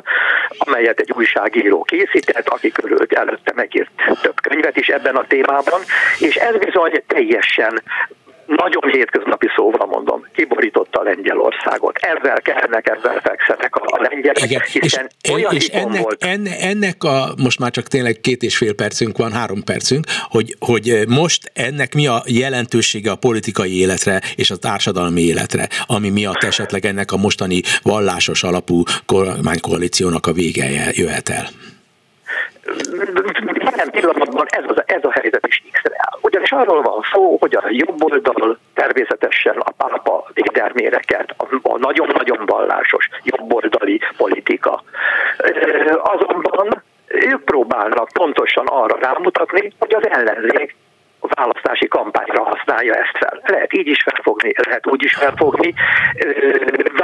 [0.57, 3.91] amelyet egy újságíró készített, aki körült előtte megírt
[4.21, 5.81] több könyvet is ebben a témában,
[6.19, 7.81] és ez bizony teljesen
[8.55, 11.97] nagyon hétköznapi szóval mondom, kiborította Lengyelországot.
[11.97, 16.23] Ezzel kellenek, ezzel fekszenek a lengyelek, Igen, hiszen és, olyan és ennek, volt.
[16.23, 20.55] Enne, ennek a, most már csak tényleg két és fél percünk van, három percünk, hogy,
[20.59, 26.43] hogy most ennek mi a jelentősége a politikai életre és a társadalmi életre, ami miatt
[26.43, 31.47] esetleg ennek a mostani vallásos alapú kormánykoalíciónak a vége jöhet el
[33.79, 35.81] jelen pillanatban ez, az, ez a helyzet is x
[36.21, 43.09] Ugyanis arról van szó, hogy a jobb oldal természetesen a pápa védelméreket, a nagyon-nagyon vallásos
[43.23, 44.83] jobboldali politika.
[46.03, 50.75] Azonban ők próbálnak pontosan arra rámutatni, hogy az ellenzék
[51.19, 53.41] választási kampányra használja ezt fel.
[53.45, 55.73] Lehet így is felfogni, lehet úgy is felfogni.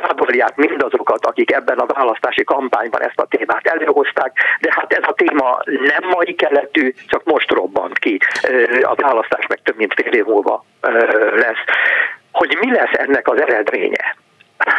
[0.02, 5.14] Vádolják mindazokat, akik ebben a választási kampányban ezt a témát előhozták, de hát ez a
[5.14, 8.20] téma nem mai keletű, csak most robbant ki.
[8.82, 10.66] A választás meg több mint fél év múlva
[11.36, 11.64] lesz.
[12.32, 14.16] Hogy mi lesz ennek az eredménye?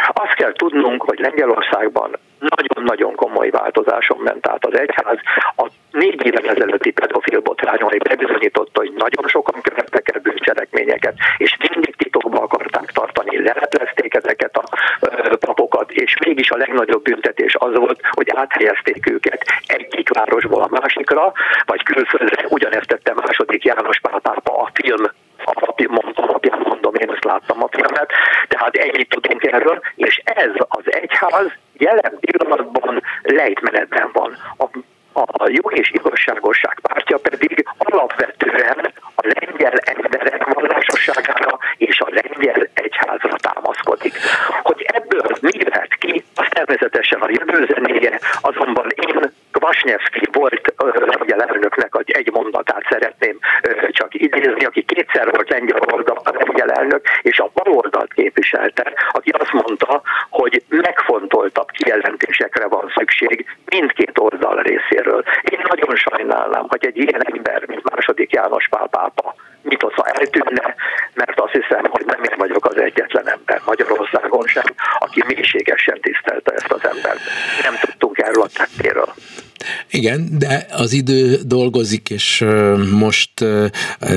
[0.09, 5.19] Azt kell tudnunk, hogy Lengyelországban nagyon-nagyon komoly változáson ment át az egyház.
[5.57, 11.97] A négy évvel ezelőtti pedofil botrányai bebizonyította, hogy nagyon sokan követtek el bűncselekményeket, és mindig
[11.97, 14.65] titokba akarták tartani, leleplezték ezeket a
[15.39, 21.33] papokat, és mégis a legnagyobb büntetés az volt, hogy áthelyezték őket egyik városból a másikra,
[21.65, 22.47] vagy külföldre.
[22.49, 25.05] Ugyanezt tette második János Pál pápa a film
[25.47, 28.11] alapján mondom, én ezt láttam a filmet,
[28.49, 34.37] tehát ennyit tudunk erről, és ez az egyház jelen pillanatban lejtmenetben van.
[34.59, 34.65] A
[35.17, 43.37] a jó és igazságosság pártja pedig alapvetően a lengyel emberek vallásosságára és a lengyel egyházra
[43.37, 44.15] támaszkodik.
[44.63, 51.43] Hogy ebből mi lehet ki, az természetesen a jövő zenéje, azonban én Kvasnyevski volt lengyel
[51.43, 53.39] elnöknek egy mondatát szeretném
[53.91, 59.53] csak idézni, aki kétszer volt lengyel, oldal, lengyel elnök, és a baloldalt képviselte, aki azt
[59.53, 65.25] mondta, hogy megfontoltabb kijelentésekre van szükség mindkét oldal részéről.
[65.43, 70.75] Én nagyon sajnálnám, hogy egy ilyen ember, mint második János Pál pápa, mitosza eltűnne,
[71.15, 74.65] mert azt hiszem, hogy nem én vagyok az egyetlen ember Magyarországon sem,
[74.99, 77.21] aki mélységesen tisztelte ezt az embert.
[77.63, 79.13] Nem tudtunk erről a tettéről.
[79.91, 82.45] Igen, de az idő dolgozik, és
[82.93, 83.31] most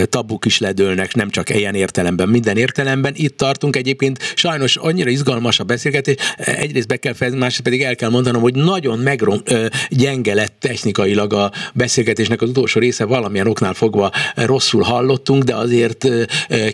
[0.03, 3.13] tabuk is ledőlnek, nem csak ilyen értelemben, minden értelemben.
[3.15, 7.95] Itt tartunk egyébként, sajnos annyira izgalmas a beszélgetés, egyrészt be kell fejezni, másrészt pedig el
[7.95, 9.41] kell mondanom, hogy nagyon megrom,
[9.89, 16.07] gyenge lett technikailag a beszélgetésnek az utolsó része, valamilyen oknál fogva rosszul hallottunk, de azért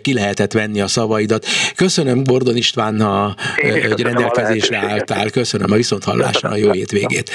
[0.02, 1.46] ki lehetett venni a szavaidat.
[1.76, 3.00] Köszönöm Gordon István,
[3.56, 7.30] hogy rendelkezésre álltál, köszönöm a viszonthallásra a jó hétvégét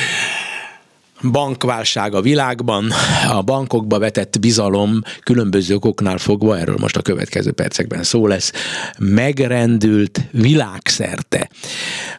[1.22, 2.92] bankválság a világban,
[3.30, 8.52] a bankokba vetett bizalom különböző okoknál fogva, erről most a következő percekben szó lesz,
[8.98, 11.50] megrendült világszerte.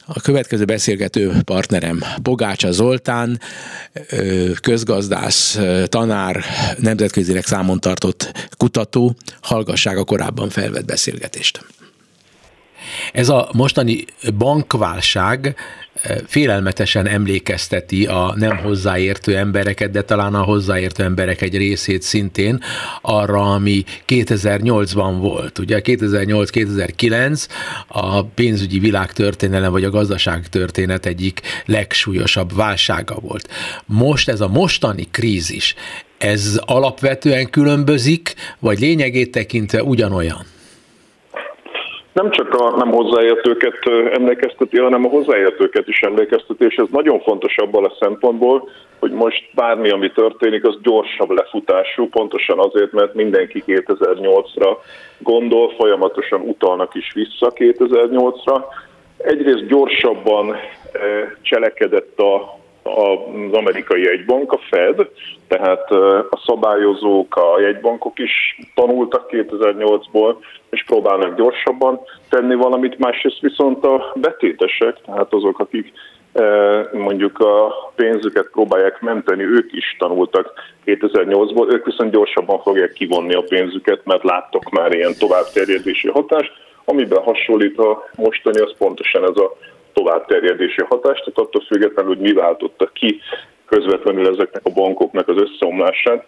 [0.06, 3.40] A következő beszélgető partnerem Bogácsa Zoltán,
[4.60, 6.44] közgazdász, tanár,
[6.78, 11.64] nemzetközileg számon tartott kutató, hallgasság a korábban felvett beszélgetést.
[13.12, 14.04] Ez a mostani
[14.38, 15.56] bankválság
[16.26, 22.62] félelmetesen emlékezteti a nem hozzáértő embereket, de talán a hozzáértő emberek egy részét szintén
[23.00, 25.58] arra, ami 2008-ban volt.
[25.58, 27.46] Ugye 2008-2009
[27.86, 33.48] a pénzügyi világtörténelem vagy a gazdaságtörténet egyik legsúlyosabb válsága volt.
[33.86, 35.74] Most ez a mostani krízis,
[36.18, 40.51] ez alapvetően különbözik, vagy lényegét tekintve ugyanolyan?
[42.12, 43.78] Nem csak a nem hozzáértőket
[44.12, 49.48] emlékezteti, hanem a hozzáértőket is emlékezteti, és ez nagyon fontos abban a szempontból, hogy most
[49.54, 54.76] bármi, ami történik, az gyorsabb lefutású, pontosan azért, mert mindenki 2008-ra
[55.18, 58.64] gondol, folyamatosan utalnak is vissza 2008-ra.
[59.16, 60.56] Egyrészt gyorsabban
[61.42, 65.08] cselekedett a az amerikai jegybank, a Fed,
[65.48, 65.90] tehát
[66.30, 70.34] a szabályozók, a jegybankok is tanultak 2008-ból,
[70.70, 75.92] és próbálnak gyorsabban tenni valamit, másrészt viszont a betétesek, tehát azok, akik
[76.92, 80.52] mondjuk a pénzüket próbálják menteni, ők is tanultak
[80.86, 86.52] 2008-ból, ők viszont gyorsabban fogják kivonni a pénzüket, mert láttok már ilyen továbbterjedési hatást,
[86.84, 89.56] amiben hasonlít a mostani, az pontosan ez a
[89.92, 93.20] továbbterjedési hatást, tehát attól függetlenül, hogy mi váltotta ki
[93.66, 96.26] közvetlenül ezeknek a bankoknak az összeomlását.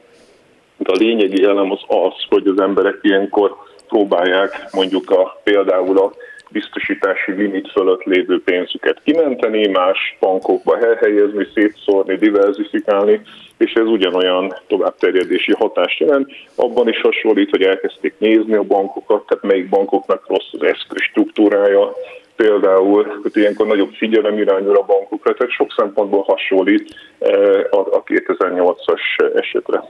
[0.77, 3.57] De a lényegi elem az az, hogy az emberek ilyenkor
[3.89, 6.13] próbálják mondjuk a, például a
[6.49, 13.21] biztosítási limit fölött lévő pénzüket kimenteni, más bankokba elhelyezni, szétszórni, diversifikálni,
[13.59, 16.33] és ez ugyanolyan továbbterjedési hatást jelent.
[16.55, 21.93] Abban is hasonlít, hogy elkezdték nézni a bankokat, tehát melyik bankoknak rossz az eszköz struktúrája,
[22.37, 29.01] például, hogy ilyenkor nagyobb figyelem irányul a bankokra, tehát sok szempontból hasonlít eh, a 2008-as
[29.35, 29.83] esetre.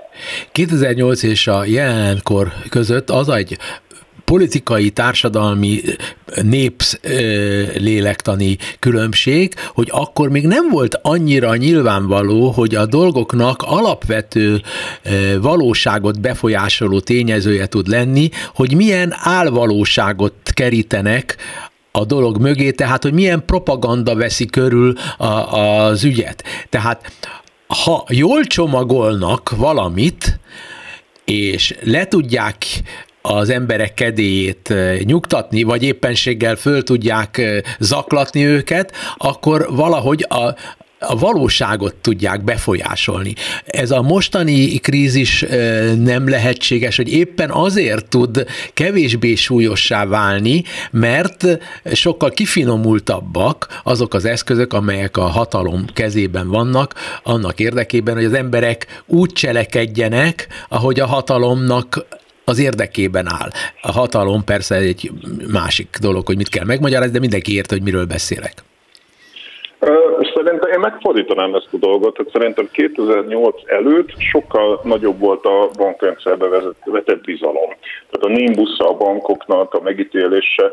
[0.53, 3.59] 2008 és a jelenkor között az egy
[4.25, 5.81] politikai, társadalmi,
[6.43, 7.01] népsz
[7.79, 14.61] lélektani különbség, hogy akkor még nem volt annyira nyilvánvaló, hogy a dolgoknak alapvető
[15.41, 21.37] valóságot befolyásoló tényezője tud lenni, hogy milyen álvalóságot kerítenek
[21.99, 26.45] a dolog mögé, tehát hogy milyen propaganda veszi körül a, az ügyet.
[26.69, 27.13] Tehát
[27.67, 30.41] ha jól csomagolnak valamit,
[31.25, 32.67] és le tudják
[33.23, 34.75] az emberek kedélyét
[35.05, 37.43] nyugtatni, vagy éppenséggel föl tudják
[37.79, 40.55] zaklatni őket, akkor valahogy a,
[41.07, 43.35] a valóságot tudják befolyásolni.
[43.67, 45.45] Ez a mostani krízis
[45.99, 51.47] nem lehetséges, hogy éppen azért tud kevésbé súlyossá válni, mert
[51.93, 59.03] sokkal kifinomultabbak azok az eszközök, amelyek a hatalom kezében vannak, annak érdekében, hogy az emberek
[59.07, 62.07] úgy cselekedjenek, ahogy a hatalomnak
[62.45, 63.51] az érdekében áll.
[63.83, 65.11] A hatalom persze egy
[65.49, 68.65] másik dolog, hogy mit kell megmagyarázni, de mindenki érte, hogy miről beszélek.
[70.35, 76.47] Szerintem én megfordítanám ezt a dolgot, tehát szerintem 2008 előtt sokkal nagyobb volt a bankrendszerbe
[76.85, 77.71] vetett bizalom.
[78.11, 80.73] Tehát a nimbus a bankoknak a megítélése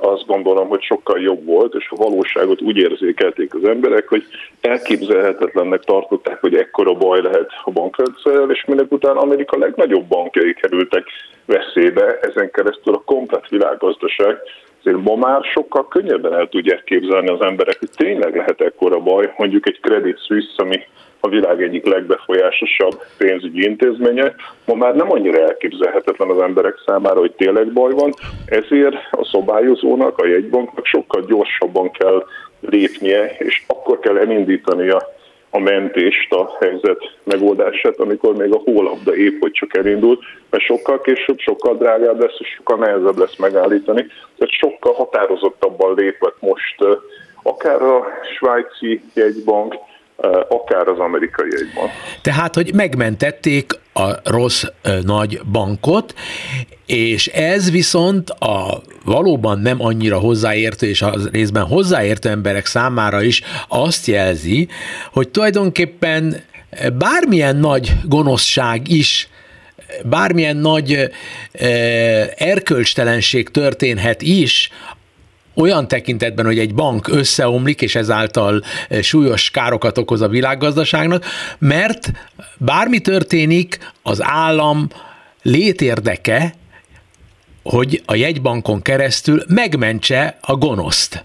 [0.00, 4.24] azt gondolom, hogy sokkal jobb volt, és a valóságot úgy érzékelték az emberek, hogy
[4.60, 11.04] elképzelhetetlennek tartották, hogy ekkora baj lehet a bankrendszerrel, és minek után Amerika legnagyobb bankjai kerültek
[11.46, 14.38] veszélybe, ezen keresztül a komplet világgazdaság
[14.82, 19.34] azért ma már sokkal könnyebben el tudják képzelni az emberek, hogy tényleg lehet ekkora baj,
[19.36, 20.80] mondjuk egy Credit Suisse, ami
[21.20, 24.34] a világ egyik legbefolyásosabb pénzügyi intézménye,
[24.66, 28.12] ma már nem annyira elképzelhetetlen az emberek számára, hogy tényleg baj van,
[28.46, 32.26] ezért a szobályozónak, a jegybanknak sokkal gyorsabban kell
[32.60, 35.02] lépnie, és akkor kell elindítania
[35.50, 41.00] a mentést, a helyzet megoldását, amikor még a hólabda épp hogy csak elindult, mert sokkal
[41.00, 44.06] később, sokkal drágább lesz, és sokkal nehezebb lesz megállítani.
[44.38, 46.84] Tehát sokkal határozottabban lépett most
[47.42, 49.74] akár a svájci jegybank,
[50.48, 51.90] akár az amerikai jegybank.
[52.22, 54.64] Tehát, hogy megmentették a rossz
[55.02, 56.14] nagy bankot,
[56.86, 63.42] és ez viszont a valóban nem annyira hozzáértő, és az részben hozzáértő emberek számára is
[63.68, 64.68] azt jelzi,
[65.12, 66.36] hogy tulajdonképpen
[66.98, 69.28] bármilyen nagy gonoszság is
[70.04, 71.10] bármilyen nagy
[72.36, 74.70] erkölcstelenség történhet is,
[75.54, 78.62] olyan tekintetben, hogy egy bank összeomlik, és ezáltal
[79.00, 81.24] súlyos károkat okoz a világgazdaságnak,
[81.58, 82.10] mert
[82.58, 84.88] bármi történik, az állam
[85.42, 86.54] létérdeke,
[87.62, 91.24] hogy a jegybankon keresztül megmentse a gonoszt.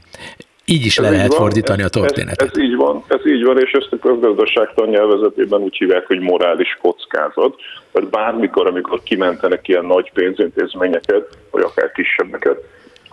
[0.65, 2.41] Így is ez le lehet van, fordítani a történetet.
[2.41, 6.19] Ez, ez így van, ez így van, és ezt a közgazdaságtan nyelvezetében úgy hívják, hogy
[6.19, 7.55] morális kockázat.
[7.91, 12.57] Tehát bármikor, amikor kimentenek ilyen nagy pénzintézményeket, vagy akár kisebbeket,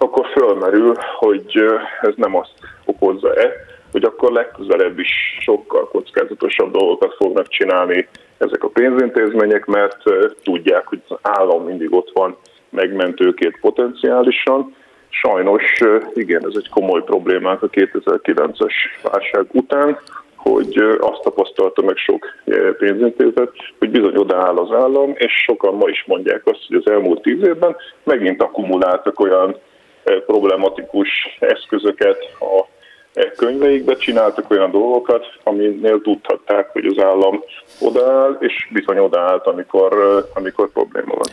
[0.02, 1.64] akkor fölmerül, hogy
[2.00, 3.50] ez nem azt okozza-e,
[3.92, 9.96] hogy akkor legközelebb is sokkal kockázatosabb dolgokat fognak csinálni ezek a pénzintézmények, mert
[10.42, 12.36] tudják, hogy az állam mindig ott van
[12.68, 14.74] megmentőként potenciálisan.
[15.08, 15.62] Sajnos
[16.14, 19.98] igen, ez egy komoly problémák a 2009-es válság után,
[20.36, 22.26] hogy azt tapasztalta meg sok
[22.78, 27.22] pénzintézet, hogy bizony odaáll az állam, és sokan ma is mondják azt, hogy az elmúlt
[27.22, 29.56] tíz évben megint akkumuláltak olyan
[30.26, 32.70] problematikus eszközöket a
[33.36, 37.42] könyveikbe, csináltak olyan dolgokat, aminél tudhatták, hogy az állam
[37.80, 39.92] odaáll, és bizony odaállt, amikor,
[40.34, 41.26] amikor probléma van.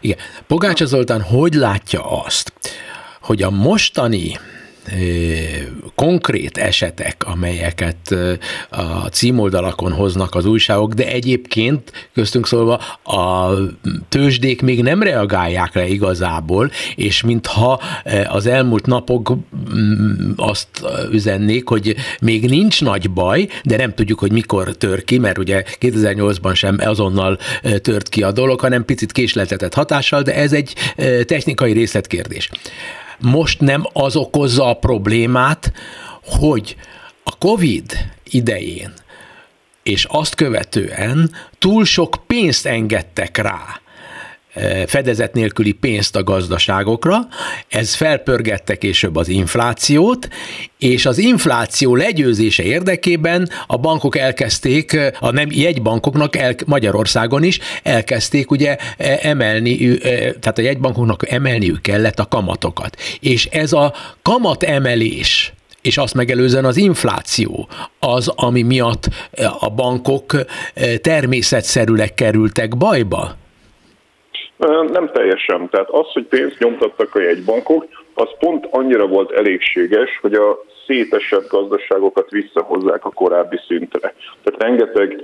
[0.00, 0.18] Igen.
[0.46, 2.52] Pogácsa Zoltán hogy látja azt,
[3.22, 4.32] hogy a mostani
[5.94, 8.14] konkrét esetek, amelyeket
[8.70, 13.52] a címoldalakon hoznak az újságok, de egyébként köztünk szólva a
[14.08, 17.80] tőzsdék még nem reagálják le igazából, és mintha
[18.28, 19.34] az elmúlt napok
[19.74, 20.68] mm, azt
[21.12, 25.62] üzennék, hogy még nincs nagy baj, de nem tudjuk, hogy mikor tör ki, mert ugye
[25.80, 27.38] 2008-ban sem azonnal
[27.82, 30.72] tört ki a dolog, hanem picit késletetett hatással, de ez egy
[31.24, 32.50] technikai részletkérdés
[33.18, 35.72] most nem az okozza a problémát,
[36.24, 36.76] hogy
[37.24, 37.92] a COVID
[38.24, 38.92] idején
[39.82, 43.80] és azt követően túl sok pénzt engedtek rá
[44.86, 47.28] fedezet nélküli pénzt a gazdaságokra,
[47.68, 50.28] ez felpörgette később az inflációt,
[50.78, 58.50] és az infláció legyőzése érdekében a bankok elkezdték, a nem jegybankoknak el, Magyarországon is elkezdték
[58.50, 58.76] ugye
[59.22, 59.98] emelni,
[60.40, 62.96] tehát a jegybankoknak emelniük kellett a kamatokat.
[63.20, 67.68] És ez a kamat emelés, és azt megelőzően az infláció
[67.98, 69.08] az, ami miatt
[69.58, 70.44] a bankok
[71.00, 73.36] természetszerűleg kerültek bajba?
[74.66, 75.68] Nem teljesen.
[75.70, 81.48] Tehát az, hogy pénzt nyomtattak a jegybankok, az pont annyira volt elégséges, hogy a szétesett
[81.48, 84.14] gazdaságokat visszahozzák a korábbi szintre.
[84.42, 85.22] Tehát rengeteg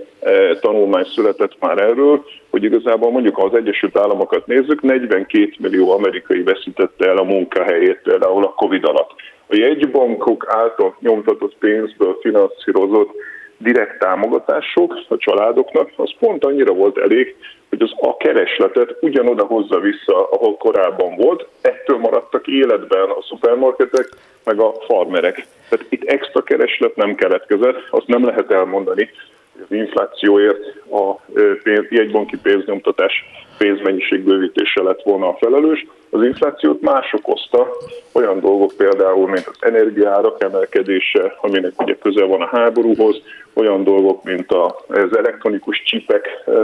[0.60, 6.42] tanulmány született már erről, hogy igazából mondjuk ha az Egyesült Államokat nézzük, 42 millió amerikai
[6.42, 9.10] veszítette el a munkahelyét például a Covid alatt.
[9.46, 13.10] A jegybankok által nyomtatott pénzből finanszírozott
[13.56, 17.36] direkt támogatások a családoknak, az pont annyira volt elég,
[17.68, 21.46] hogy az a keresletet ugyanoda hozza vissza, ahol korábban volt.
[21.60, 24.08] Ettől maradtak életben a szupermarketek,
[24.44, 25.46] meg a farmerek.
[25.68, 29.10] Tehát itt extra kereslet nem keletkezett, azt nem lehet elmondani,
[29.52, 31.14] hogy az inflációért a
[31.62, 33.12] pénz, jegybanki pénznyomtatás
[33.58, 35.86] pénzmennyiségbővítése lett volna a felelős.
[36.14, 37.68] Az inflációt más okozta,
[38.12, 43.16] olyan dolgok például, mint az energiárak emelkedése, aminek ugye közel van a háborúhoz,
[43.54, 46.54] olyan dolgok, mint az elektronikus csipek eh,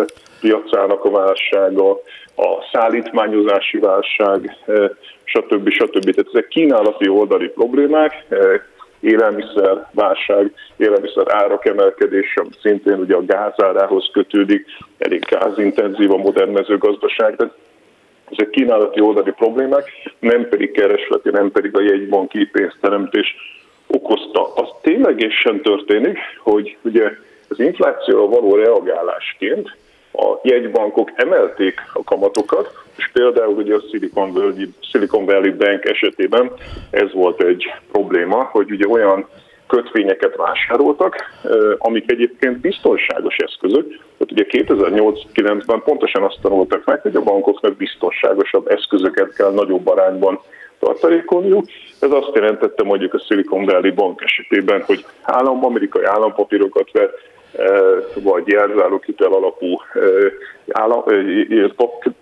[0.41, 1.91] piacának a válsága,
[2.37, 4.91] a szállítmányozási válság, eh,
[5.25, 5.69] stb.
[5.69, 6.11] stb.
[6.11, 8.61] Tehát ezek kínálati oldali problémák, eh,
[9.01, 14.67] élelmiszer válság, élelmiszer árak emelkedése, szintén ugye a gázárához kötődik,
[14.99, 17.51] elég gázintenzív a modern mezőgazdaság, de
[18.31, 19.85] ezek kínálati oldali problémák,
[20.19, 23.35] nem pedig keresleti, nem pedig a jegybanki pénzteremtés
[23.87, 24.53] okozta.
[24.55, 27.11] Az ténylegesen történik, hogy ugye
[27.49, 29.77] az inflációra való reagálásként
[30.13, 36.53] a jegybankok emelték a kamatokat, és például ugye a Silicon Valley, Silicon Valley Bank esetében
[36.91, 39.29] ez volt egy probléma, hogy ugye olyan
[39.71, 41.15] kötvényeket vásároltak,
[41.79, 43.89] amik egyébként biztonságos eszközök.
[43.89, 50.41] Tehát ugye 2008-9-ben pontosan azt tanultak meg, hogy a bankoknak biztonságosabb eszközöket kell nagyobb arányban
[50.79, 51.65] tartalékolniuk.
[52.01, 57.13] Ez azt jelentette mondjuk a Silicon Valley Bank esetében, hogy állam, amerikai állampapírokat vett,
[58.15, 59.77] vagy jelzálókitel alapú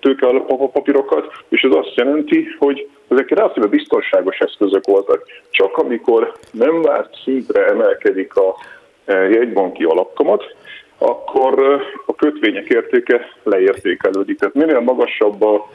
[0.01, 5.23] tőkealapapírokat, és ez azt jelenti, hogy ezek relatíve biztonságos eszközök voltak.
[5.51, 8.55] Csak amikor nem várt szintre emelkedik a
[9.07, 10.57] jegybanki alapkamat,
[10.99, 14.39] akkor a kötvények értéke leértékelődik.
[14.39, 15.69] Tehát minél magasabb a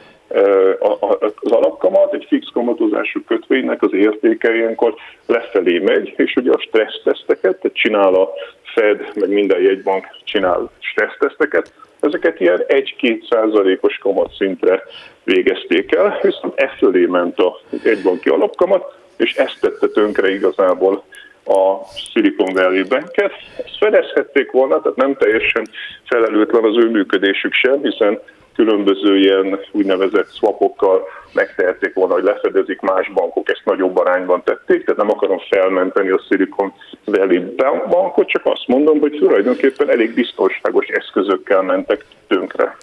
[1.42, 4.94] az alapkamat egy fix kamatozású kötvénynek az értéke ilyenkor
[5.26, 8.30] lefelé megy, és ugye a stresszteszteket, tehát csinál a
[8.62, 14.82] Fed, meg minden jegybank csinál stresszteszteket, ezeket ilyen 1-2 százalékos kamatszintre
[15.24, 21.04] végezték el, viszont e fölé ment a jegybanki alapkamat, és ezt tette tönkre igazából
[21.44, 23.32] a Silicon Valley Banket.
[23.56, 25.66] Ezt fedezhették volna, tehát nem teljesen
[26.04, 28.20] felelőtlen az ő működésük sem, hiszen
[28.54, 31.02] különböző ilyen úgynevezett swapokkal
[31.34, 36.20] megtehették volna, hogy lefedezik, más bankok ezt nagyobb arányban tették, tehát nem akarom felmenteni a
[36.28, 36.72] Silicon
[37.04, 37.54] Valley
[37.88, 42.76] bankot, csak azt mondom, hogy tulajdonképpen elég biztonságos eszközökkel mentek tönkre.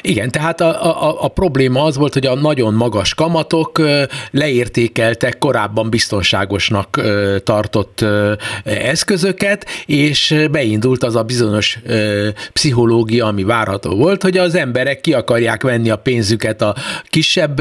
[0.00, 3.80] Igen, tehát a, a, a probléma az volt, hogy a nagyon magas kamatok
[4.30, 7.00] leértékeltek korábban biztonságosnak
[7.44, 8.04] tartott
[8.64, 11.78] eszközöket, és beindult az a bizonyos
[12.52, 17.60] pszichológia, ami várható volt, hogy az emberek ki akarják venni a pénzüket a kisebb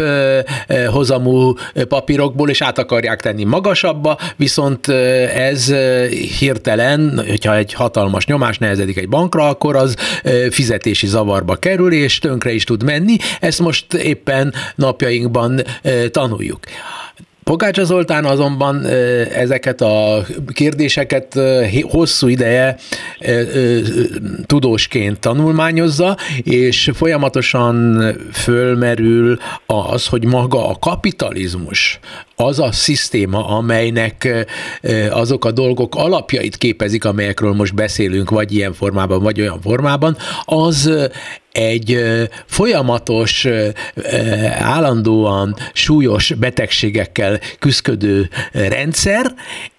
[0.92, 1.54] hozamú
[1.88, 4.88] papírokból, és át akarják tenni magasabbba, viszont
[5.34, 5.74] ez
[6.40, 9.96] hirtelen, hogyha egy hatalmas nyomás nehezedik egy bankra, akkor az
[10.50, 13.16] fizetési zavarba kerül, és tönkre is tud menni.
[13.40, 15.62] Ezt most éppen napjainkban
[16.12, 16.60] tanuljuk.
[17.46, 18.86] Pogácsa Zoltán azonban
[19.34, 21.40] ezeket a kérdéseket
[21.82, 22.78] hosszú ideje
[24.46, 32.00] tudósként tanulmányozza, és folyamatosan fölmerül az, hogy maga a kapitalizmus
[32.36, 34.46] az a szisztéma, amelynek
[35.10, 41.10] azok a dolgok alapjait képezik, amelyekről most beszélünk, vagy ilyen formában, vagy olyan formában, az
[41.56, 42.00] egy
[42.46, 43.48] folyamatos,
[44.60, 49.34] állandóan súlyos betegségekkel küzdködő rendszer,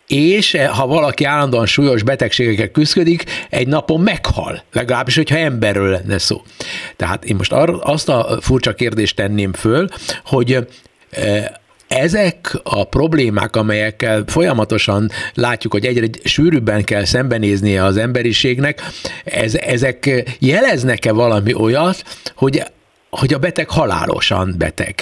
[0.07, 6.43] és ha valaki állandóan súlyos betegségekkel küzdik, egy napon meghal, legalábbis, hogyha emberről lenne szó.
[6.97, 9.89] Tehát én most azt a furcsa kérdést tenném föl,
[10.25, 10.67] hogy
[11.97, 18.81] ezek a problémák, amelyekkel folyamatosan látjuk, hogy egyre sűrűbben kell szembenéznie az emberiségnek,
[19.25, 22.03] ez, ezek jeleznek-e valami olyat,
[22.37, 22.63] hogy,
[23.11, 24.95] hogy a beteg halálosan beteg?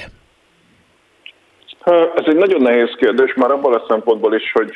[2.14, 4.70] Ez egy nagyon nehéz kérdés, már abban a szempontból is, hogy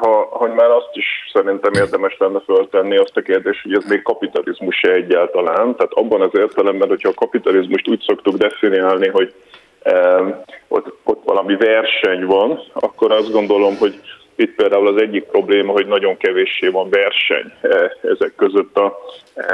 [0.00, 4.02] ha, hogy már azt is szerintem érdemes lenne föltenni azt a kérdést, hogy ez még
[4.02, 5.76] kapitalizmus-e egyáltalán.
[5.76, 9.34] Tehát abban az értelemben, hogyha a kapitalizmust úgy szoktuk definiálni, hogy
[10.68, 14.00] ott, ott valami verseny van, akkor azt gondolom, hogy
[14.36, 18.98] itt például az egyik probléma, hogy nagyon kevéssé van verseny e, ezek között a,
[19.34, 19.44] e,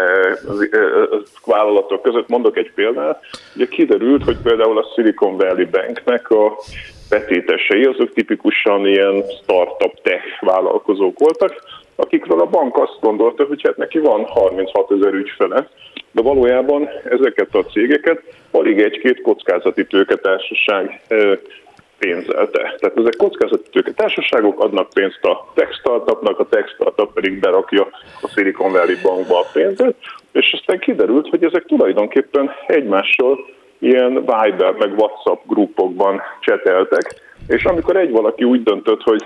[0.70, 0.78] e,
[1.12, 2.28] a vállalatok között.
[2.28, 3.24] Mondok egy példát.
[3.56, 6.56] Ugye kiderült, hogy például a Silicon Valley Banknek a
[7.10, 11.62] betétesei, azok tipikusan ilyen startup tech vállalkozók voltak,
[11.96, 15.68] akikről a bank azt gondolta, hogy hát neki van 36 ezer ügyfele,
[16.10, 18.22] de valójában ezeket a cégeket
[18.52, 21.00] alig egy-két kockázati tőketársaság
[21.98, 22.74] pénzelte.
[22.78, 27.88] Tehát ezek kockázati tőketársaságok adnak pénzt a tech startupnak, a tech startup pedig berakja
[28.22, 29.94] a Silicon Valley bankba a pénzet,
[30.32, 33.38] és aztán kiderült, hogy ezek tulajdonképpen egymással
[33.78, 37.14] ilyen Viber meg WhatsApp grupokban cseteltek,
[37.48, 39.22] és amikor egy valaki úgy döntött, hogy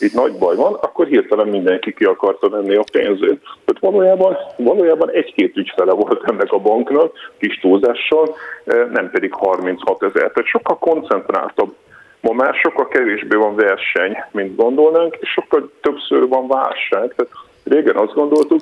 [0.00, 3.40] itt nagy baj van, akkor hirtelen mindenki ki akarta venni a pénzét.
[3.64, 10.02] Tehát valójában, valójában egy-két ügyfele volt ennek a banknak, kis túlzással, eh, nem pedig 36
[10.02, 10.30] ezer.
[10.30, 11.74] Tehát sokkal koncentráltabb
[12.20, 17.14] Ma már sokkal kevésbé van verseny, mint gondolnánk, és sokkal többször van válság.
[17.16, 17.32] Tehát
[17.64, 18.60] régen azt gondoltuk,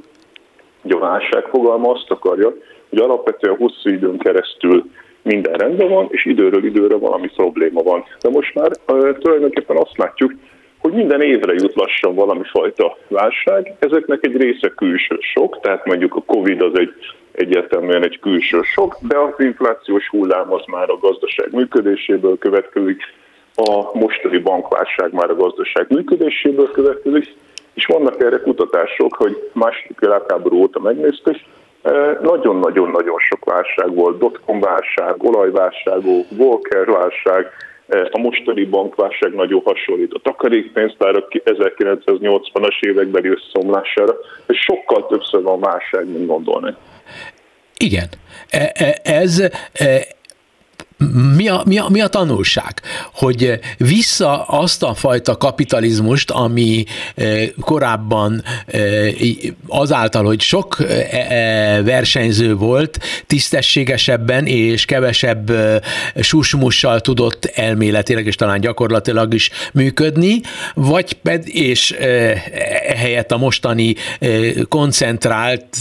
[0.83, 2.53] hogy a válság fogalma azt akarja,
[2.89, 4.85] hogy alapvetően hosszú időn keresztül
[5.23, 8.05] minden rendben van, és időről időre valami probléma van.
[8.21, 10.33] De most már uh, tulajdonképpen azt látjuk,
[10.79, 13.75] hogy minden évre jut lassan valami fajta válság.
[13.79, 16.95] Ezeknek egy része külső sok, tehát mondjuk a Covid az egy
[17.33, 23.03] egyértelműen egy külső sok, de az inflációs hullám az már a gazdaság működéséből következik,
[23.55, 27.35] a mostani bankválság már a gazdaság működéséből következik,
[27.75, 31.37] és vannak erre kutatások, hogy második világháború óta megnézték,
[32.23, 37.47] nagyon-nagyon-nagyon sok válság volt, dotcom válság, olajválság, Volker válság,
[37.89, 44.15] a mostani bankválság nagyon hasonlít a takarékpénztárak 1980-as évekbeli összeomlására,
[44.47, 46.75] és sokkal többször van válság, mint gondolni.
[47.77, 48.09] Igen,
[48.51, 49.39] e, e, ez
[49.73, 50.07] e,
[51.37, 52.81] mi a, mi, a, mi a tanulság?
[53.13, 56.85] Hogy vissza azt a fajta kapitalizmust, ami
[57.15, 59.09] eh, korábban eh,
[59.67, 65.53] azáltal, hogy sok eh, versenyző volt, tisztességesebben és kevesebb
[66.21, 70.41] susmussal tudott elméletileg és talán gyakorlatilag is működni,
[70.75, 71.91] vagy ped, és
[72.89, 73.95] ehelyett a mostani
[74.69, 75.77] koncentrált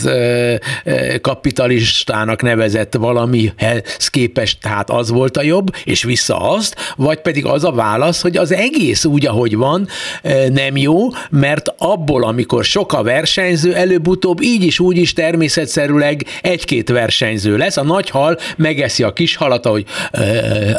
[1.22, 7.46] kapitalistának nevezett valamihez képest, tehát az az volt a jobb, és vissza azt, vagy pedig
[7.46, 9.88] az a válasz, hogy az egész úgy, ahogy van,
[10.22, 16.26] e, nem jó, mert abból, amikor sok a versenyző, előbb-utóbb így is, úgy is természetszerűleg
[16.42, 17.78] egy-két versenyző lesz.
[17.78, 20.22] A nagy hal megeszi a kis halat, ahogy e,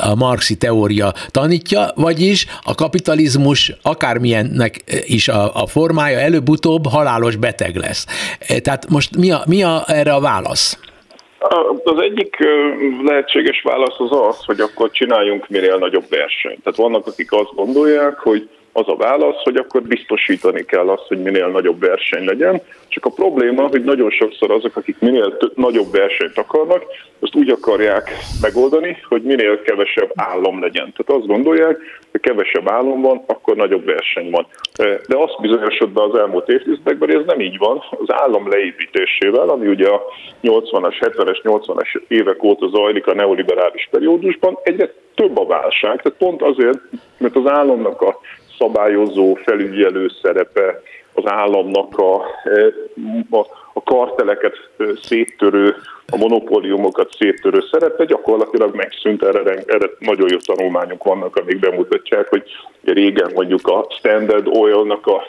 [0.01, 7.77] a marxi teória tanítja, vagyis a kapitalizmus akármilyennek is a, a formája előbb-utóbb halálos beteg
[7.77, 8.07] lesz.
[8.39, 10.79] E, tehát most mi a, mi a erre a válasz?
[11.85, 12.37] Az egyik
[13.05, 16.63] lehetséges válasz az az, hogy akkor csináljunk minél nagyobb versenyt.
[16.63, 18.49] Tehát vannak, akik azt gondolják, hogy
[18.79, 22.61] az a válasz, hogy akkor biztosítani kell azt, hogy minél nagyobb verseny legyen.
[22.89, 26.85] Csak a probléma, hogy nagyon sokszor azok, akik minél több, nagyobb versenyt akarnak,
[27.21, 28.11] azt úgy akarják
[28.41, 30.93] megoldani, hogy minél kevesebb állam legyen.
[30.97, 31.79] Tehát azt gondolják,
[32.11, 34.47] hogy kevesebb állam van, akkor nagyobb verseny van.
[35.07, 37.83] De azt bizonyosod be az elmúlt évtizedekben, hogy ez nem így van.
[37.91, 40.03] Az állam leépítésével, ami ugye a
[40.43, 46.03] 80-as, 70-es, 80-as évek óta zajlik a neoliberális periódusban, egyre több a válság.
[46.03, 46.79] Tehát pont azért,
[47.19, 48.21] mert az államnak a
[48.59, 50.83] szabályozó, felügyelő szerepe,
[51.13, 52.15] az államnak a,
[53.31, 53.47] a, a
[53.79, 54.57] a karteleket
[55.03, 55.75] széttörő,
[56.13, 58.05] a monopóliumokat széttörő szerepe.
[58.05, 62.43] Gyakorlatilag megszűnt, erre, erre nagyon jó tanulmányok vannak, amik bemutatják, hogy
[62.85, 65.23] régen mondjuk a Standard Oil-nak a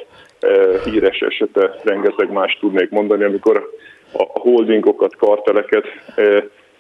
[0.84, 3.70] híres esete, rengeteg más tudnék mondani, amikor
[4.12, 5.86] a holdingokat, karteleket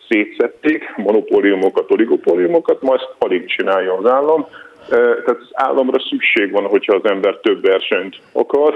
[0.10, 4.47] szétszették, monopóliumokat, oligopóliumokat, majd alig csinálja az állam.
[4.90, 8.74] Tehát az államra szükség van, hogyha az ember több versenyt akar,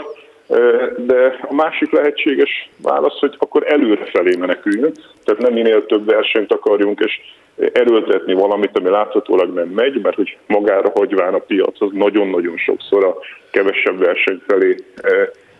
[0.97, 6.51] de a másik lehetséges válasz, hogy akkor előre felé meneküljünk, tehát nem minél több versenyt
[6.51, 7.19] akarjunk, és
[7.73, 13.03] erőltetni valamit, ami láthatólag nem megy, mert hogy magára hagyván a piac az nagyon-nagyon sokszor
[13.05, 13.17] a
[13.51, 14.75] kevesebb verseny felé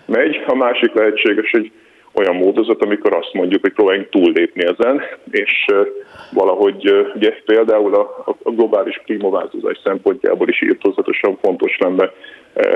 [0.05, 0.43] megy.
[0.47, 1.71] A másik lehetséges, hogy
[2.13, 5.01] olyan módozat, amikor azt mondjuk, hogy próbáljunk túllépni ezen,
[5.31, 5.65] és
[6.31, 12.11] valahogy ugye például a, a globális klímaváltozás szempontjából is írtózatosan fontos lenne,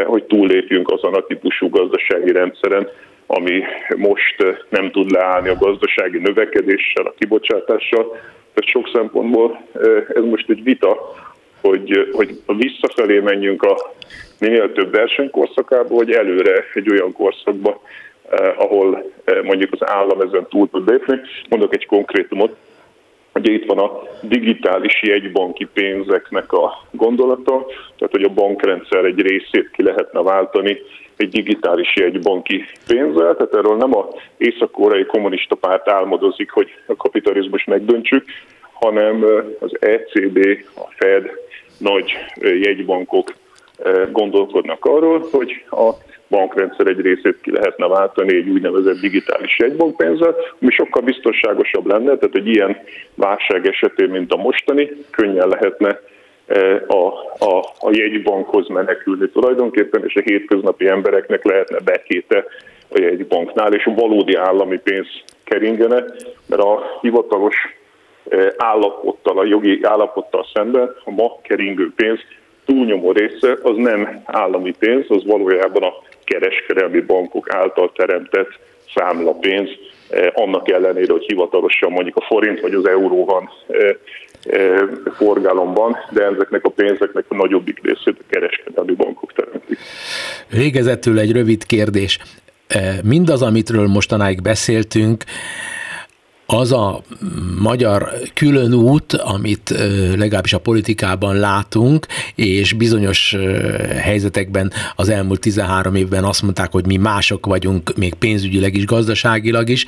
[0.06, 2.90] hogy túllépjünk azon a típusú gazdasági rendszeren,
[3.28, 3.64] ami
[3.96, 4.36] most
[4.70, 8.12] nem tud leállni a gazdasági növekedéssel, a kibocsátással.
[8.54, 9.62] Tehát sok szempontból
[10.08, 11.16] ez most egy vita,
[11.62, 13.76] hogy, hogy visszafelé menjünk a
[14.40, 17.82] minél több versenykorszakába, vagy előre egy olyan korszakba,
[18.58, 21.20] ahol eh, mondjuk az állam ezen túl tud lépni.
[21.50, 22.56] Mondok egy konkrétumot,
[23.34, 27.66] Ugye itt van a digitális jegybanki pénzeknek a gondolata,
[27.98, 30.78] tehát hogy a bankrendszer egy részét ki lehetne váltani
[31.16, 34.08] egy digitális jegybanki pénzzel, tehát erről nem a
[34.38, 38.24] észak-koreai kommunista párt álmodozik, hogy a kapitalizmus megdöntsük,
[38.72, 40.38] hanem eh, az ECB,
[40.76, 41.32] a Fed,
[41.78, 42.12] nagy
[42.42, 43.34] jegybankok
[44.12, 45.90] gondolkodnak arról, hogy a
[46.30, 52.36] bankrendszer egy részét ki lehetne váltani egy úgynevezett digitális jegybankpénzzel, ami sokkal biztonságosabb lenne, tehát
[52.36, 52.78] egy ilyen
[53.16, 56.00] válság esetén, mint a mostani, könnyen lehetne
[56.48, 57.08] e, a,
[57.40, 62.46] a, a jegybankhoz menekülni tulajdonképpen, és a hétköznapi embereknek lehetne bekéte
[62.90, 65.08] a jegybanknál, és valódi állami pénz
[65.44, 66.04] keringene,
[66.46, 67.56] mert a hivatalos
[68.30, 72.20] e, állapottal, a jogi állapottal szemben a ma keringő pénz
[72.68, 75.94] túlnyomó része az nem állami pénz, az valójában a
[76.28, 78.60] kereskedelmi bankok által teremtett
[78.96, 79.70] számlapénz,
[80.10, 83.90] eh, annak ellenére, hogy hivatalosan mondjuk a forint vagy az euró van eh,
[84.44, 84.82] eh,
[85.16, 89.78] forgalomban, de ezeknek a pénzeknek a nagyobbik részét a kereskedelmi bankok teremtik.
[90.50, 92.20] Végezetül egy rövid kérdés.
[93.04, 95.24] Mindaz, amitről mostanáig beszéltünk,
[96.50, 97.02] az a
[97.60, 99.74] magyar külön út, amit
[100.16, 103.36] legalábbis a politikában látunk, és bizonyos
[104.02, 109.70] helyzetekben az elmúlt 13 évben azt mondták, hogy mi mások vagyunk, még pénzügyileg is, gazdaságilag
[109.70, 109.86] is,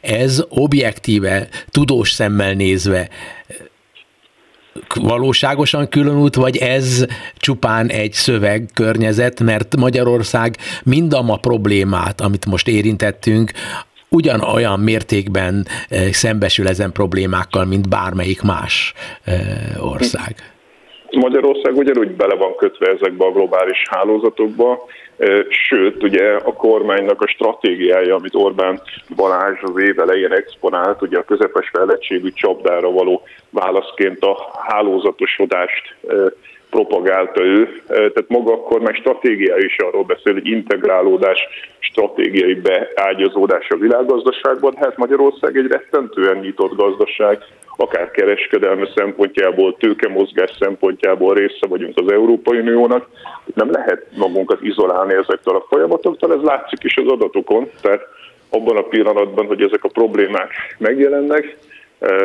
[0.00, 3.08] ez objektíve, tudós szemmel nézve
[4.94, 7.04] valóságosan külön út, vagy ez
[7.36, 13.52] csupán egy szövegkörnyezet, mert Magyarország mind a problémát, amit most érintettünk,
[14.10, 18.92] ugyanolyan mértékben eh, szembesül ezen problémákkal, mint bármelyik más
[19.24, 20.34] eh, ország.
[21.10, 24.86] Magyarország ugyanúgy bele van kötve ezekbe a globális hálózatokba,
[25.16, 28.80] eh, sőt, ugye a kormánynak a stratégiája, amit Orbán
[29.16, 34.36] Balázs az év elején exponált, ugye a közepes fejlettségű csapdára való válaszként a
[34.66, 35.94] hálózatosodást
[36.70, 41.46] propagálta ő, tehát maga akkor meg stratégia is arról beszél, hogy integrálódás,
[41.78, 44.74] stratégiai beágyazódás a világgazdaságban.
[44.76, 47.38] Hát Magyarország egy rettentően nyitott gazdaság,
[47.76, 53.08] akár kereskedelme szempontjából, tőkemozgás szempontjából része vagyunk az Európai Uniónak.
[53.54, 58.02] Nem lehet magunkat izolálni ezektől a folyamatoktól, ez látszik is az adatokon, tehát
[58.50, 61.56] abban a pillanatban, hogy ezek a problémák megjelennek,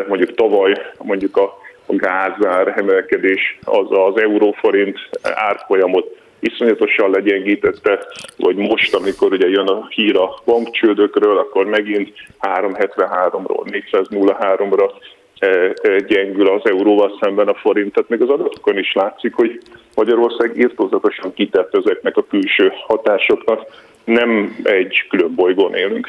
[0.08, 1.58] mondjuk tavaly mondjuk a
[1.88, 8.06] gázár emelkedés az az euróforint árfolyamot iszonyatosan legyengítette,
[8.38, 14.92] vagy most, amikor ugye jön a hír a bankcsődökről, akkor megint 373-ról 403-ra
[15.40, 17.94] e, e, gyengül az euróval szemben a forint.
[17.94, 19.62] Tehát még az adatokon is látszik, hogy
[19.96, 23.62] Magyarország írtózatosan kitett ezeknek a külső hatásoknak.
[24.04, 26.08] Nem egy külön bolygón élünk.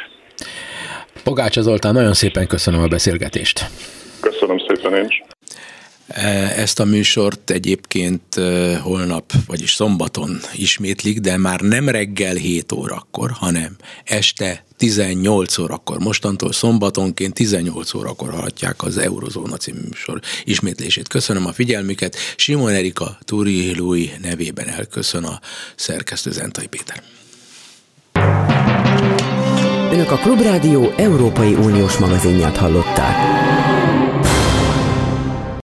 [1.25, 3.61] Pogácsa Zoltán, nagyon szépen köszönöm a beszélgetést.
[4.21, 5.23] Köszönöm szépen én is.
[6.57, 8.23] Ezt a műsort egyébként
[8.83, 15.99] holnap, vagyis szombaton ismétlik, de már nem reggel 7 órakor, hanem este 18 órakor.
[15.99, 21.09] Mostantól szombatonként 18 órakor hallhatják az Eurozóna című műsor ismétlését.
[21.09, 22.17] Köszönöm a figyelmüket.
[22.37, 25.41] Simon Erika Turi Lui nevében elköszön a
[25.77, 27.03] szerkesztő Zentai Péter.
[29.93, 33.17] Önök a Klubrádió Európai Uniós magazinját hallották.